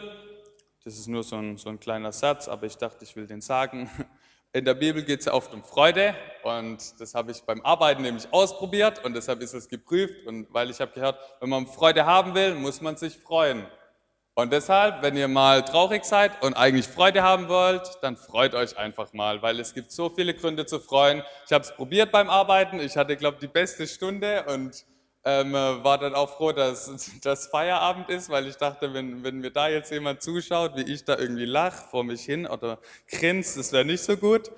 das 0.85 0.99
ist 0.99 1.09
nur 1.09 1.23
so 1.23 1.37
ein, 1.37 1.57
so 1.57 1.69
ein 1.69 1.81
kleiner 1.81 2.13
Satz, 2.13 2.49
aber 2.49 2.67
ich 2.67 2.77
dachte, 2.77 3.05
ich 3.05 3.15
will 3.17 3.27
den 3.27 3.41
sagen. 3.41 3.91
In 4.53 4.65
der 4.65 4.75
Bibel 4.75 5.03
geht 5.03 5.21
es 5.21 5.27
ja 5.27 5.35
oft 5.35 5.53
um 5.53 5.63
Freude 5.63 6.15
und 6.43 6.99
das 6.99 7.15
habe 7.15 7.33
ich 7.33 7.43
beim 7.43 7.61
Arbeiten 7.61 8.01
nämlich 8.01 8.33
ausprobiert 8.33 9.05
und 9.05 9.15
deshalb 9.15 9.43
ist 9.43 9.53
es 9.53 9.69
geprüft 9.69 10.27
und 10.27 10.47
weil 10.55 10.71
ich 10.71 10.81
habe 10.81 10.91
gehört, 10.93 11.19
wenn 11.41 11.51
man 11.51 11.67
Freude 11.67 12.07
haben 12.07 12.35
will, 12.35 12.55
muss 12.55 12.81
man 12.81 12.97
sich 12.97 13.19
freuen. 13.19 13.67
Und 14.35 14.53
deshalb, 14.53 15.03
wenn 15.03 15.17
ihr 15.17 15.29
mal 15.29 15.65
traurig 15.65 16.05
seid 16.05 16.43
und 16.43 16.55
eigentlich 16.55 16.87
Freude 16.87 17.23
haben 17.25 17.49
wollt, 17.49 17.99
dann 18.03 18.17
freut 18.17 18.55
euch 18.55 18.79
einfach 18.79 19.13
mal, 19.13 19.43
weil 19.43 19.59
es 19.59 19.75
gibt 19.75 19.91
so 19.91 20.09
viele 20.09 20.33
Gründe 20.33 20.65
zu 20.65 20.79
freuen. 20.79 21.23
Ich 21.45 21.53
habe 21.53 21.65
es 21.65 21.75
probiert 21.75 22.13
beim 22.13 22.31
Arbeiten, 22.31 22.79
ich 22.79 22.97
hatte, 22.97 23.17
glaube 23.17 23.35
ich, 23.35 23.41
die 23.41 23.53
beste 23.53 23.87
Stunde 23.87 24.45
und 24.45 24.87
ähm, 25.29 25.53
war 25.53 25.99
dann 25.99 26.15
auch 26.15 26.37
froh, 26.37 26.53
dass 26.53 26.91
das 27.23 27.49
Feierabend 27.49 28.09
ist, 28.09 28.31
weil 28.31 28.47
ich 28.47 28.57
dachte, 28.57 28.95
wenn, 28.95 29.23
wenn 29.23 29.41
mir 29.41 29.51
da 29.51 29.69
jetzt 29.69 29.91
jemand 29.91 30.23
zuschaut, 30.23 30.75
wie 30.77 30.91
ich 30.91 31.05
da 31.05 31.19
irgendwie 31.19 31.45
lache 31.45 31.87
vor 31.91 32.03
mich 32.03 32.23
hin 32.23 32.47
oder 32.47 32.79
grinst, 33.07 33.59
das 33.59 33.73
wäre 33.73 33.85
nicht 33.85 34.03
so 34.03 34.17
gut. 34.17 34.51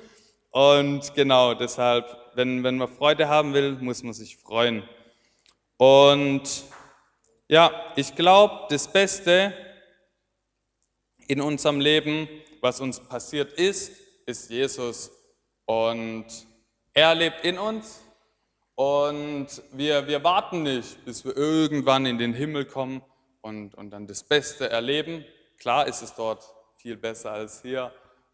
Und 0.50 1.12
genau, 1.14 1.54
deshalb, 1.54 2.06
wenn, 2.34 2.62
wenn 2.62 2.76
man 2.76 2.88
Freude 2.88 3.28
haben 3.28 3.52
will, 3.52 3.72
muss 3.80 4.04
man 4.04 4.12
sich 4.12 4.36
freuen. 4.36 4.88
Und 5.76 6.42
ja, 7.48 7.72
ich 7.96 8.14
glaube, 8.14 8.66
das 8.70 8.86
Beste 8.86 9.52
in 11.26 11.40
unserem 11.40 11.80
Leben, 11.80 12.28
was 12.60 12.80
uns 12.80 13.00
passiert 13.00 13.52
ist, 13.54 13.92
ist 14.24 14.50
Jesus. 14.50 15.10
Und 15.64 16.26
er 16.92 17.14
lebt 17.16 17.44
in 17.44 17.58
uns 17.58 18.00
Und 18.80 19.48
wir, 19.72 20.06
wir 20.06 20.24
warten 20.24 20.62
nicht, 20.62 21.04
bis 21.04 21.22
wir 21.26 21.36
irgendwann 21.36 22.06
in 22.06 22.16
den 22.16 22.32
Himmel 22.32 22.64
kommen 22.64 23.02
und, 23.42 23.74
und 23.74 23.90
dann 23.90 24.06
das 24.06 24.24
Beste 24.24 24.70
erleben. 24.70 25.22
Klar 25.58 25.86
ist 25.86 26.00
es 26.00 26.14
dort 26.14 26.42
viel 26.78 26.96
besser 26.96 27.30
als 27.32 27.60
hier, 27.60 27.92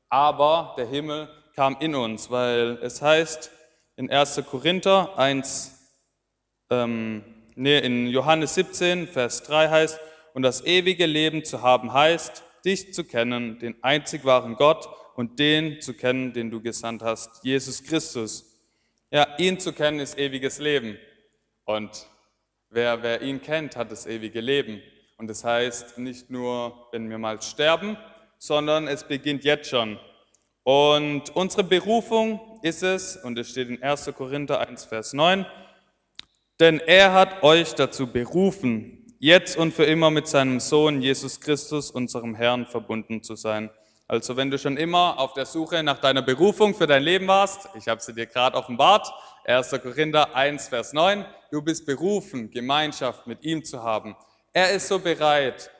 aber 0.08 0.76
der 0.78 0.86
Himmel 0.86 1.28
kam 1.56 1.76
in 1.80 1.96
uns, 1.96 2.30
weil 2.30 2.78
es 2.80 3.02
heißt 3.02 3.50
in 3.96 4.08
1. 4.08 4.40
Korinther 4.48 5.18
1, 5.18 5.80
ähm, 6.70 7.24
nee, 7.56 7.80
in 7.80 8.06
Johannes 8.06 8.54
17, 8.54 9.08
Vers 9.08 9.42
3 9.42 9.68
heißt, 9.68 9.98
und 10.32 10.42
das 10.42 10.64
ewige 10.64 11.06
Leben 11.06 11.44
zu 11.44 11.62
haben 11.62 11.92
heißt, 11.92 12.44
dich 12.64 12.94
zu 12.94 13.02
kennen, 13.02 13.58
den 13.58 13.82
einzig 13.82 14.24
wahren 14.24 14.54
Gott 14.54 14.88
und 15.16 15.40
den 15.40 15.80
zu 15.80 15.92
kennen, 15.92 16.32
den 16.32 16.52
du 16.52 16.62
gesandt 16.62 17.02
hast, 17.02 17.42
Jesus 17.42 17.82
Christus. 17.82 18.55
Ja, 19.10 19.36
ihn 19.38 19.60
zu 19.60 19.72
kennen 19.72 20.00
ist 20.00 20.18
ewiges 20.18 20.58
Leben. 20.58 20.98
Und 21.64 22.06
wer, 22.70 23.02
wer 23.02 23.22
ihn 23.22 23.40
kennt, 23.40 23.76
hat 23.76 23.92
das 23.92 24.06
ewige 24.06 24.40
Leben. 24.40 24.82
Und 25.16 25.28
das 25.28 25.44
heißt 25.44 25.98
nicht 25.98 26.28
nur, 26.28 26.88
wenn 26.90 27.08
wir 27.08 27.18
mal 27.18 27.40
sterben, 27.40 27.96
sondern 28.38 28.88
es 28.88 29.04
beginnt 29.04 29.44
jetzt 29.44 29.70
schon. 29.70 29.98
Und 30.64 31.34
unsere 31.36 31.62
Berufung 31.62 32.58
ist 32.62 32.82
es, 32.82 33.16
und 33.16 33.38
es 33.38 33.50
steht 33.50 33.68
in 33.68 33.80
1. 33.80 34.12
Korinther 34.16 34.66
1, 34.66 34.86
Vers 34.86 35.12
9, 35.12 35.46
denn 36.58 36.80
er 36.80 37.12
hat 37.12 37.44
euch 37.44 37.74
dazu 37.74 38.08
berufen, 38.08 39.14
jetzt 39.20 39.56
und 39.56 39.72
für 39.72 39.84
immer 39.84 40.10
mit 40.10 40.26
seinem 40.26 40.58
Sohn 40.58 41.00
Jesus 41.00 41.40
Christus, 41.40 41.92
unserem 41.92 42.34
Herrn, 42.34 42.66
verbunden 42.66 43.22
zu 43.22 43.36
sein. 43.36 43.70
Also 44.08 44.36
wenn 44.36 44.52
du 44.52 44.58
schon 44.58 44.76
immer 44.76 45.18
auf 45.18 45.32
der 45.32 45.46
Suche 45.46 45.82
nach 45.82 45.98
deiner 45.98 46.22
Berufung 46.22 46.76
für 46.76 46.86
dein 46.86 47.02
Leben 47.02 47.26
warst, 47.26 47.68
ich 47.74 47.88
habe 47.88 48.00
sie 48.00 48.14
dir 48.14 48.26
gerade 48.26 48.56
offenbart, 48.56 49.12
1. 49.44 49.70
Korinther 49.82 50.32
1, 50.32 50.68
Vers 50.68 50.92
9, 50.92 51.24
du 51.50 51.60
bist 51.60 51.84
berufen, 51.86 52.48
Gemeinschaft 52.52 53.26
mit 53.26 53.42
ihm 53.42 53.64
zu 53.64 53.82
haben. 53.82 54.14
Er 54.52 54.70
ist 54.70 54.86
so 54.86 55.00
bereit, 55.00 55.72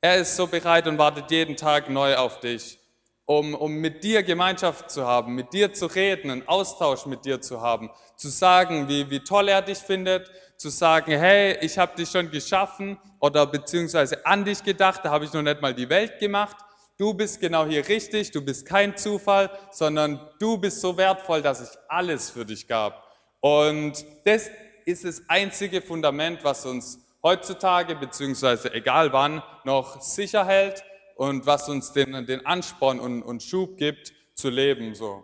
er 0.00 0.16
ist 0.16 0.36
so 0.36 0.46
bereit 0.46 0.86
und 0.86 0.96
wartet 0.96 1.30
jeden 1.30 1.54
Tag 1.54 1.90
neu 1.90 2.16
auf 2.16 2.40
dich, 2.40 2.78
um, 3.26 3.54
um 3.54 3.74
mit 3.74 4.02
dir 4.02 4.22
Gemeinschaft 4.22 4.90
zu 4.90 5.06
haben, 5.06 5.34
mit 5.34 5.52
dir 5.52 5.74
zu 5.74 5.84
reden, 5.84 6.30
einen 6.30 6.48
Austausch 6.48 7.04
mit 7.04 7.26
dir 7.26 7.42
zu 7.42 7.60
haben, 7.60 7.90
zu 8.16 8.30
sagen, 8.30 8.88
wie, 8.88 9.10
wie 9.10 9.20
toll 9.20 9.48
er 9.48 9.60
dich 9.60 9.78
findet, 9.78 10.30
zu 10.56 10.70
sagen, 10.70 11.12
hey, 11.12 11.58
ich 11.60 11.76
habe 11.76 11.94
dich 11.94 12.08
schon 12.08 12.30
geschaffen 12.30 12.96
oder 13.20 13.46
beziehungsweise 13.46 14.24
an 14.24 14.46
dich 14.46 14.64
gedacht, 14.64 15.02
da 15.04 15.10
habe 15.10 15.26
ich 15.26 15.32
noch 15.34 15.42
nicht 15.42 15.60
mal 15.60 15.74
die 15.74 15.90
Welt 15.90 16.18
gemacht 16.18 16.56
Du 16.98 17.12
bist 17.12 17.40
genau 17.40 17.66
hier 17.66 17.86
richtig, 17.86 18.30
du 18.30 18.40
bist 18.40 18.64
kein 18.64 18.96
Zufall, 18.96 19.50
sondern 19.70 20.18
du 20.38 20.56
bist 20.56 20.80
so 20.80 20.96
wertvoll, 20.96 21.42
dass 21.42 21.60
ich 21.60 21.78
alles 21.88 22.30
für 22.30 22.46
dich 22.46 22.66
gab. 22.66 23.06
Und 23.40 24.02
das 24.24 24.48
ist 24.86 25.04
das 25.04 25.22
einzige 25.28 25.82
Fundament, 25.82 26.42
was 26.42 26.64
uns 26.64 26.98
heutzutage, 27.22 27.96
beziehungsweise 27.96 28.72
egal 28.72 29.12
wann, 29.12 29.42
noch 29.64 30.00
sicher 30.00 30.46
hält 30.46 30.82
und 31.16 31.44
was 31.44 31.68
uns 31.68 31.92
den, 31.92 32.24
den 32.24 32.46
Ansporn 32.46 32.98
und, 32.98 33.22
und 33.22 33.42
Schub 33.42 33.76
gibt, 33.76 34.14
zu 34.34 34.48
leben. 34.48 34.94
So. 34.94 35.22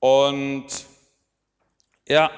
Und 0.00 0.66
ja, 2.06 2.30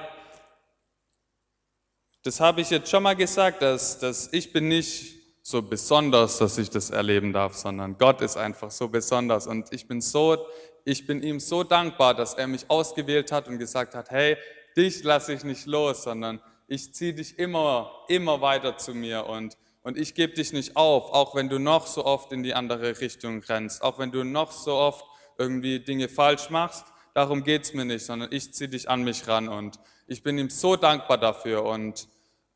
das 2.23 2.39
habe 2.39 2.61
ich 2.61 2.69
jetzt 2.69 2.89
schon 2.89 3.03
mal 3.03 3.15
gesagt, 3.15 3.61
dass, 3.61 3.99
dass 3.99 4.31
ich 4.31 4.53
bin 4.53 4.67
nicht 4.67 5.20
so 5.41 5.61
besonders, 5.61 6.37
dass 6.37 6.57
ich 6.57 6.69
das 6.69 6.91
erleben 6.91 7.33
darf, 7.33 7.55
sondern 7.55 7.97
Gott 7.97 8.21
ist 8.21 8.37
einfach 8.37 8.71
so 8.71 8.87
besonders. 8.87 9.47
Und 9.47 9.73
ich 9.73 9.87
bin 9.87 10.01
so, 10.01 10.45
ich 10.85 11.07
bin 11.07 11.23
ihm 11.23 11.39
so 11.39 11.63
dankbar, 11.63 12.13
dass 12.13 12.35
er 12.35 12.47
mich 12.47 12.69
ausgewählt 12.69 13.31
hat 13.31 13.47
und 13.47 13.57
gesagt 13.57 13.95
hat, 13.95 14.11
hey, 14.11 14.37
dich 14.77 15.03
lasse 15.03 15.33
ich 15.33 15.43
nicht 15.43 15.65
los, 15.65 16.03
sondern 16.03 16.41
ich 16.67 16.93
ziehe 16.93 17.13
dich 17.13 17.37
immer, 17.37 17.91
immer 18.07 18.39
weiter 18.41 18.77
zu 18.77 18.93
mir 18.93 19.25
und, 19.25 19.57
und 19.83 19.97
ich 19.97 20.15
gebe 20.15 20.33
dich 20.33 20.53
nicht 20.53 20.77
auf, 20.77 21.11
auch 21.11 21.35
wenn 21.35 21.49
du 21.49 21.59
noch 21.59 21.87
so 21.87 22.05
oft 22.05 22.31
in 22.31 22.43
die 22.43 22.53
andere 22.53 23.01
Richtung 23.01 23.43
rennst, 23.43 23.81
auch 23.81 23.99
wenn 23.99 24.11
du 24.11 24.23
noch 24.23 24.51
so 24.51 24.75
oft 24.75 25.05
irgendwie 25.37 25.79
Dinge 25.79 26.07
falsch 26.07 26.49
machst. 26.49 26.85
Darum 27.13 27.43
geht's 27.43 27.73
mir 27.73 27.83
nicht, 27.83 28.05
sondern 28.05 28.31
ich 28.31 28.53
ziehe 28.53 28.69
dich 28.69 28.89
an 28.89 29.03
mich 29.03 29.27
ran 29.27 29.49
und 29.49 29.79
ich 30.07 30.23
bin 30.23 30.37
ihm 30.37 30.49
so 30.49 30.77
dankbar 30.77 31.17
dafür 31.17 31.65
und 31.65 32.07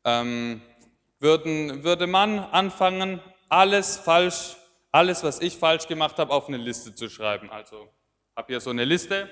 ähm, 0.04 0.62
würden, 1.26 1.82
würde 1.82 2.06
man 2.06 2.38
anfangen, 2.38 3.20
alles 3.48 3.96
falsch, 3.96 4.56
alles, 4.92 5.24
was 5.24 5.40
ich 5.40 5.56
falsch 5.56 5.88
gemacht 5.88 6.18
habe, 6.18 6.32
auf 6.32 6.46
eine 6.46 6.56
Liste 6.56 6.94
zu 6.94 7.08
schreiben. 7.08 7.50
Also 7.50 7.88
habe 8.36 8.46
hier 8.46 8.60
so 8.60 8.70
eine 8.70 8.84
Liste 8.84 9.28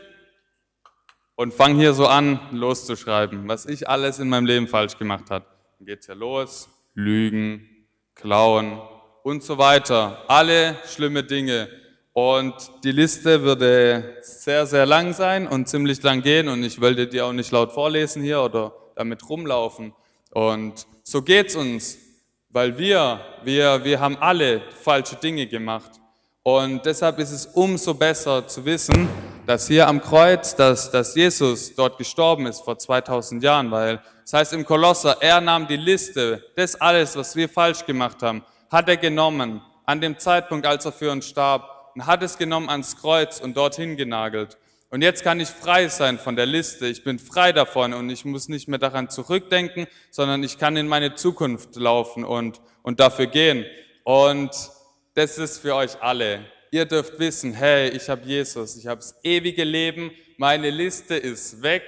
und 1.37 1.55
fange 1.55 1.79
hier 1.79 1.95
so 1.95 2.09
an, 2.09 2.41
loszuschreiben, 2.51 3.47
was 3.47 3.67
ich 3.67 3.89
alles 3.89 4.19
in 4.19 4.29
meinem 4.29 4.47
Leben 4.47 4.67
falsch 4.67 4.99
gemacht 4.99 5.31
habe. 5.31 5.47
Dann 5.79 5.87
geht 5.87 6.01
es 6.01 6.09
ja 6.09 6.15
los, 6.15 6.69
Lügen, 6.95 7.87
Klauen 8.17 8.81
und 9.23 9.45
so 9.45 9.57
weiter. 9.57 10.25
Alle 10.27 10.77
schlimme 10.87 11.23
Dinge. 11.23 11.69
Und 12.13 12.55
die 12.83 12.93
Liste 12.93 13.43
würde 13.43 14.19
sehr, 14.21 14.67
sehr 14.67 14.85
lang 14.85 15.13
sein 15.13 15.47
und 15.47 15.69
ziemlich 15.69 16.03
lang 16.03 16.23
gehen 16.23 16.49
und 16.49 16.65
ich 16.65 16.81
wollte 16.81 17.07
die 17.07 17.21
auch 17.21 17.33
nicht 17.33 17.53
laut 17.53 17.71
vorlesen 17.71 18.21
hier 18.21 18.41
oder 18.41 18.73
damit 18.97 19.29
rumlaufen. 19.29 19.95
Und 20.35 20.87
so 21.05 21.23
geht's 21.23 21.55
uns, 21.55 21.97
weil 22.51 22.77
wir, 22.77 23.21
wir, 23.45 23.85
wir 23.85 24.01
haben 24.01 24.17
alle 24.19 24.63
falsche 24.83 25.15
Dinge 25.15 25.47
gemacht. 25.47 25.93
Und 26.43 26.85
deshalb 26.85 27.21
ist 27.21 27.31
es 27.31 27.47
umso 27.47 27.95
besser 27.95 28.47
zu 28.47 28.65
wissen, 28.65 29.09
dass 29.47 29.69
hier 29.69 29.87
am 29.87 30.03
Kreuz, 30.03 30.57
dass, 30.57 30.91
dass 30.91 31.15
Jesus 31.15 31.75
dort 31.77 31.99
gestorben 31.99 32.47
ist 32.47 32.63
vor 32.63 32.77
2000 32.77 33.45
Jahren, 33.45 33.71
weil 33.71 34.03
das 34.23 34.33
heißt 34.33 34.53
im 34.55 34.65
Kolosser, 34.65 35.17
er 35.21 35.41
nahm 35.41 35.69
die 35.69 35.77
Liste, 35.77 36.45
das 36.57 36.75
alles, 36.81 37.15
was 37.15 37.37
wir 37.37 37.49
falsch 37.49 37.87
gemacht 37.87 38.21
haben, 38.21 38.43
hat 38.71 38.89
er 38.89 38.97
genommen 38.97 39.63
an 39.87 40.01
dem 40.01 40.19
Zeitpunkt, 40.19 40.67
als 40.67 40.85
er 40.85 40.93
für 40.93 41.13
uns 41.13 41.29
starb, 41.29 41.93
und 41.95 42.07
hat 42.07 42.25
es 42.25 42.37
genommen 42.37 42.69
ans 42.69 42.97
Kreuz 42.97 43.39
und 43.39 43.57
dorthin 43.57 43.97
genagelt. 43.97 44.59
Und 44.95 45.03
jetzt 45.03 45.25
kann 45.25 45.41
ich 45.41 45.49
frei 45.49 45.89
sein 45.89 46.21
von 46.21 46.37
der 46.37 46.47
Liste. 46.47 46.87
Ich 46.87 47.03
bin 47.03 47.19
frei 47.19 47.51
davon 47.51 47.95
und 47.95 48.11
ich 48.11 48.25
muss 48.25 48.49
nicht 48.49 48.69
mehr 48.69 48.79
daran 48.79 49.11
zurückdenken, 49.11 49.89
sondern 50.13 50.45
ich 50.45 50.57
kann 50.57 50.77
in 50.77 50.87
meine 50.87 51.17
Zukunft 51.17 51.75
laufen 51.75 52.25
und, 52.25 52.61
und 52.85 53.01
dafür 53.01 53.27
gehen. 53.27 53.67
Und 54.05 54.53
das 55.15 55.37
ist 55.37 55.59
für 55.59 55.75
euch 55.75 56.01
alle. 56.01 56.45
Ihr 56.71 56.85
dürft 56.85 57.19
wissen, 57.19 57.55
hey, 57.55 57.89
ich 57.89 58.09
habe 58.09 58.25
Jesus, 58.25 58.77
ich 58.77 58.87
habe 58.87 58.99
das 58.99 59.17
ewige 59.25 59.65
Leben, 59.65 60.13
meine 60.37 60.71
Liste 60.71 61.17
ist 61.17 61.61
weg. 61.61 61.83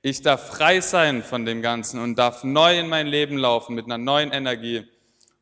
Ich 0.00 0.22
darf 0.22 0.56
frei 0.56 0.80
sein 0.80 1.22
von 1.22 1.44
dem 1.44 1.60
Ganzen 1.60 2.00
und 2.00 2.18
darf 2.18 2.42
neu 2.42 2.78
in 2.78 2.88
mein 2.88 3.06
Leben 3.06 3.36
laufen 3.36 3.74
mit 3.74 3.84
einer 3.84 3.98
neuen 3.98 4.32
Energie. 4.32 4.86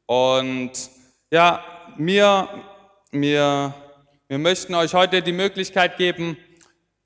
Und 0.07 0.73
ja, 1.31 1.65
mir, 1.97 2.49
mir, 3.13 3.73
wir 4.27 4.39
möchten 4.39 4.75
euch 4.75 4.95
heute 4.95 5.23
die 5.23 5.31
Möglichkeit 5.31 5.97
geben, 5.97 6.37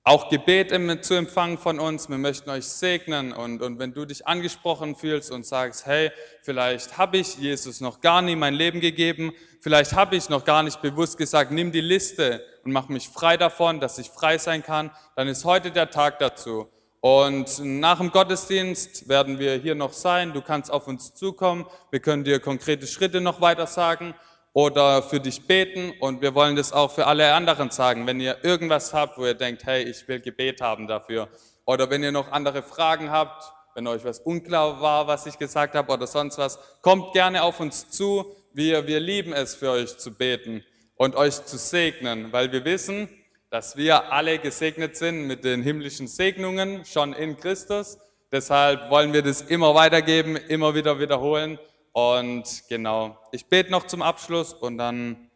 auch 0.09 0.31
Gebet 0.31 0.71
zu 1.05 1.15
empfangen 1.15 1.59
von 1.59 1.79
uns. 1.79 2.09
Wir 2.09 2.17
möchten 2.17 2.49
euch 2.49 2.65
segnen 2.65 3.35
und, 3.35 3.61
und 3.61 3.79
wenn 3.79 3.93
du 3.93 4.07
dich 4.07 4.27
angesprochen 4.27 4.97
fühlst 4.97 5.31
und 5.31 5.45
sagst, 5.45 5.85
hey, 5.85 6.11
vielleicht 6.41 6.97
habe 6.97 7.19
ich 7.19 7.37
Jesus 7.37 7.83
noch 7.83 8.01
gar 8.01 8.23
nie 8.23 8.35
mein 8.35 8.55
Leben 8.55 8.81
gegeben, 8.81 9.33
vielleicht 9.61 9.93
habe 9.93 10.17
ich 10.17 10.31
noch 10.31 10.47
gar 10.47 10.63
nicht 10.63 10.81
bewusst 10.81 11.19
gesagt, 11.19 11.51
nimm 11.51 11.73
die 11.73 11.83
Liste 11.83 12.43
und 12.65 12.73
mach 12.73 12.89
mich 12.89 13.11
frei 13.11 13.37
davon, 13.37 13.81
dass 13.81 13.99
ich 13.99 14.09
frei 14.09 14.39
sein 14.39 14.63
kann, 14.63 14.91
dann 15.15 15.29
ist 15.29 15.45
heute 15.45 15.73
der 15.73 15.91
Tag 15.91 16.19
dazu. 16.21 16.69
Und 17.01 17.61
nach 17.63 17.99
dem 17.99 18.11
Gottesdienst 18.11 19.11
werden 19.11 19.39
wir 19.39 19.57
hier 19.57 19.75
noch 19.75 19.93
sein. 19.93 20.33
Du 20.33 20.41
kannst 20.41 20.73
auf 20.73 20.89
uns 20.89 21.15
zukommen. 21.15 21.67
Wir 21.91 22.01
können 22.01 22.25
dir 22.25 22.41
konkrete 22.41 22.87
Schritte 22.87 23.21
noch 23.21 23.43
weiter 23.43 23.67
sagen 23.67 24.15
oder 24.59 25.05
für 25.05 25.21
dich 25.21 25.47
beten 25.47 25.93
und 26.01 26.21
wir 26.21 26.35
wollen 26.35 26.57
das 26.57 26.73
auch 26.73 26.91
für 26.91 27.07
alle 27.07 27.33
anderen 27.33 27.71
sagen. 27.71 28.09
Wenn 28.09 28.19
ihr 28.19 28.39
irgendwas 28.43 28.93
habt, 28.93 29.17
wo 29.17 29.25
ihr 29.25 29.35
denkt, 29.35 29.65
hey, 29.65 29.85
ich 29.85 30.09
will 30.09 30.19
Gebet 30.19 30.61
haben 30.61 30.89
dafür 30.89 31.29
oder 31.65 31.89
wenn 31.91 32.03
ihr 32.03 32.11
noch 32.11 32.33
andere 32.33 32.65
Fragen 32.65 33.13
habt, 33.13 33.53
wenn 33.77 33.87
euch 33.87 34.05
was 34.05 34.19
unklar 34.19 34.81
war, 34.81 35.07
was 35.07 35.27
ich 35.27 35.39
gesagt 35.39 35.77
habe 35.77 35.93
oder 35.93 36.09
sonst 36.09 36.39
was, 36.39 36.59
kommt 36.83 37.13
gerne 37.13 37.45
auf 37.45 37.61
uns 37.61 37.89
zu. 37.91 38.35
Wir, 38.53 38.89
wir 38.89 38.99
lieben 38.99 39.33
es, 39.33 39.55
für 39.55 39.71
euch 39.71 39.97
zu 39.97 40.13
beten 40.13 40.65
und 40.97 41.15
euch 41.15 41.45
zu 41.45 41.57
segnen, 41.57 42.33
weil 42.33 42.51
wir 42.51 42.65
wissen, 42.65 43.09
dass 43.51 43.77
wir 43.77 44.13
alle 44.13 44.41
gesegnet 44.41 44.97
sind 44.97 45.29
mit 45.29 45.45
den 45.45 45.63
himmlischen 45.63 46.09
Segnungen 46.09 46.85
schon 46.85 47.13
in 47.13 47.37
Christus. 47.37 47.97
Deshalb 48.33 48.91
wollen 48.91 49.13
wir 49.13 49.23
das 49.23 49.41
immer 49.41 49.77
weitergeben, 49.77 50.35
immer 50.35 50.75
wieder 50.75 50.99
wiederholen 50.99 51.61
und 51.99 52.63
genau, 52.69 53.19
ich 53.33 53.47
bete 53.47 53.73
noch 53.73 53.87
zum 53.87 54.03
Abschluss 54.03 54.53
und 54.53 54.79
dann 54.79 55.31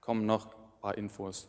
kommen 0.00 0.26
noch 0.26 0.46
ein 0.46 0.80
paar 0.80 0.98
Infos. 0.98 1.48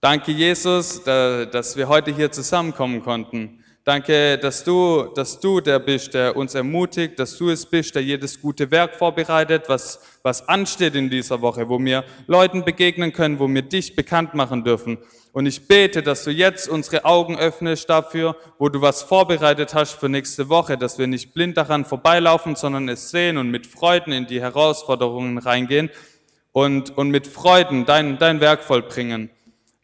Danke, 0.00 0.30
Jesus, 0.30 1.02
dass 1.02 1.76
wir 1.76 1.88
heute 1.88 2.14
hier 2.14 2.30
zusammenkommen 2.30 3.02
konnten. 3.02 3.61
Danke, 3.84 4.38
dass 4.38 4.62
du, 4.62 5.10
dass 5.12 5.40
du 5.40 5.60
der 5.60 5.80
bist, 5.80 6.14
der 6.14 6.36
uns 6.36 6.54
ermutigt, 6.54 7.18
dass 7.18 7.36
du 7.36 7.50
es 7.50 7.66
bist, 7.66 7.96
der 7.96 8.04
jedes 8.04 8.40
gute 8.40 8.70
Werk 8.70 8.94
vorbereitet, 8.94 9.64
was, 9.66 9.98
was 10.22 10.48
ansteht 10.48 10.94
in 10.94 11.10
dieser 11.10 11.40
Woche, 11.40 11.68
wo 11.68 11.80
wir 11.80 12.04
Leuten 12.28 12.64
begegnen 12.64 13.12
können, 13.12 13.40
wo 13.40 13.48
wir 13.48 13.62
dich 13.62 13.96
bekannt 13.96 14.34
machen 14.34 14.62
dürfen. 14.62 14.98
Und 15.32 15.46
ich 15.46 15.66
bete, 15.66 16.00
dass 16.00 16.22
du 16.22 16.30
jetzt 16.30 16.68
unsere 16.68 17.04
Augen 17.04 17.36
öffnest 17.36 17.90
dafür, 17.90 18.36
wo 18.56 18.68
du 18.68 18.80
was 18.82 19.02
vorbereitet 19.02 19.74
hast 19.74 19.94
für 19.94 20.08
nächste 20.08 20.48
Woche, 20.48 20.78
dass 20.78 21.00
wir 21.00 21.08
nicht 21.08 21.34
blind 21.34 21.56
daran 21.56 21.84
vorbeilaufen, 21.84 22.54
sondern 22.54 22.88
es 22.88 23.10
sehen 23.10 23.36
und 23.36 23.50
mit 23.50 23.66
Freuden 23.66 24.12
in 24.12 24.28
die 24.28 24.40
Herausforderungen 24.40 25.38
reingehen 25.38 25.90
und, 26.52 26.96
und 26.96 27.10
mit 27.10 27.26
Freuden 27.26 27.84
dein, 27.84 28.16
dein 28.18 28.40
Werk 28.40 28.62
vollbringen. 28.62 29.30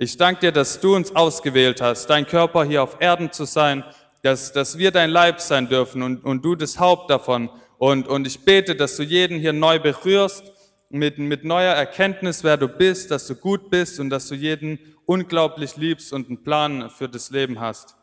Ich 0.00 0.16
danke 0.16 0.42
dir, 0.42 0.52
dass 0.52 0.78
du 0.78 0.94
uns 0.94 1.16
ausgewählt 1.16 1.80
hast, 1.80 2.06
dein 2.06 2.24
Körper 2.24 2.62
hier 2.62 2.84
auf 2.84 3.00
Erden 3.00 3.32
zu 3.32 3.44
sein, 3.46 3.82
dass, 4.22 4.52
dass 4.52 4.78
wir 4.78 4.92
dein 4.92 5.10
Leib 5.10 5.40
sein 5.40 5.68
dürfen 5.68 6.02
und, 6.02 6.24
und 6.24 6.44
du 6.44 6.54
das 6.54 6.78
Haupt 6.78 7.10
davon. 7.10 7.50
Und, 7.78 8.06
und 8.06 8.24
ich 8.24 8.44
bete, 8.44 8.76
dass 8.76 8.96
du 8.96 9.02
jeden 9.02 9.40
hier 9.40 9.52
neu 9.52 9.80
berührst 9.80 10.44
mit, 10.88 11.18
mit 11.18 11.42
neuer 11.44 11.74
Erkenntnis, 11.74 12.44
wer 12.44 12.56
du 12.56 12.68
bist, 12.68 13.10
dass 13.10 13.26
du 13.26 13.34
gut 13.34 13.70
bist 13.70 13.98
und 13.98 14.10
dass 14.10 14.28
du 14.28 14.36
jeden 14.36 14.78
unglaublich 15.04 15.76
liebst 15.76 16.12
und 16.12 16.28
einen 16.28 16.44
Plan 16.44 16.90
für 16.90 17.08
das 17.08 17.30
Leben 17.30 17.58
hast. 17.58 17.96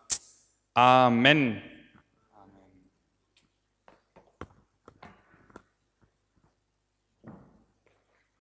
Amen. 0.73 1.61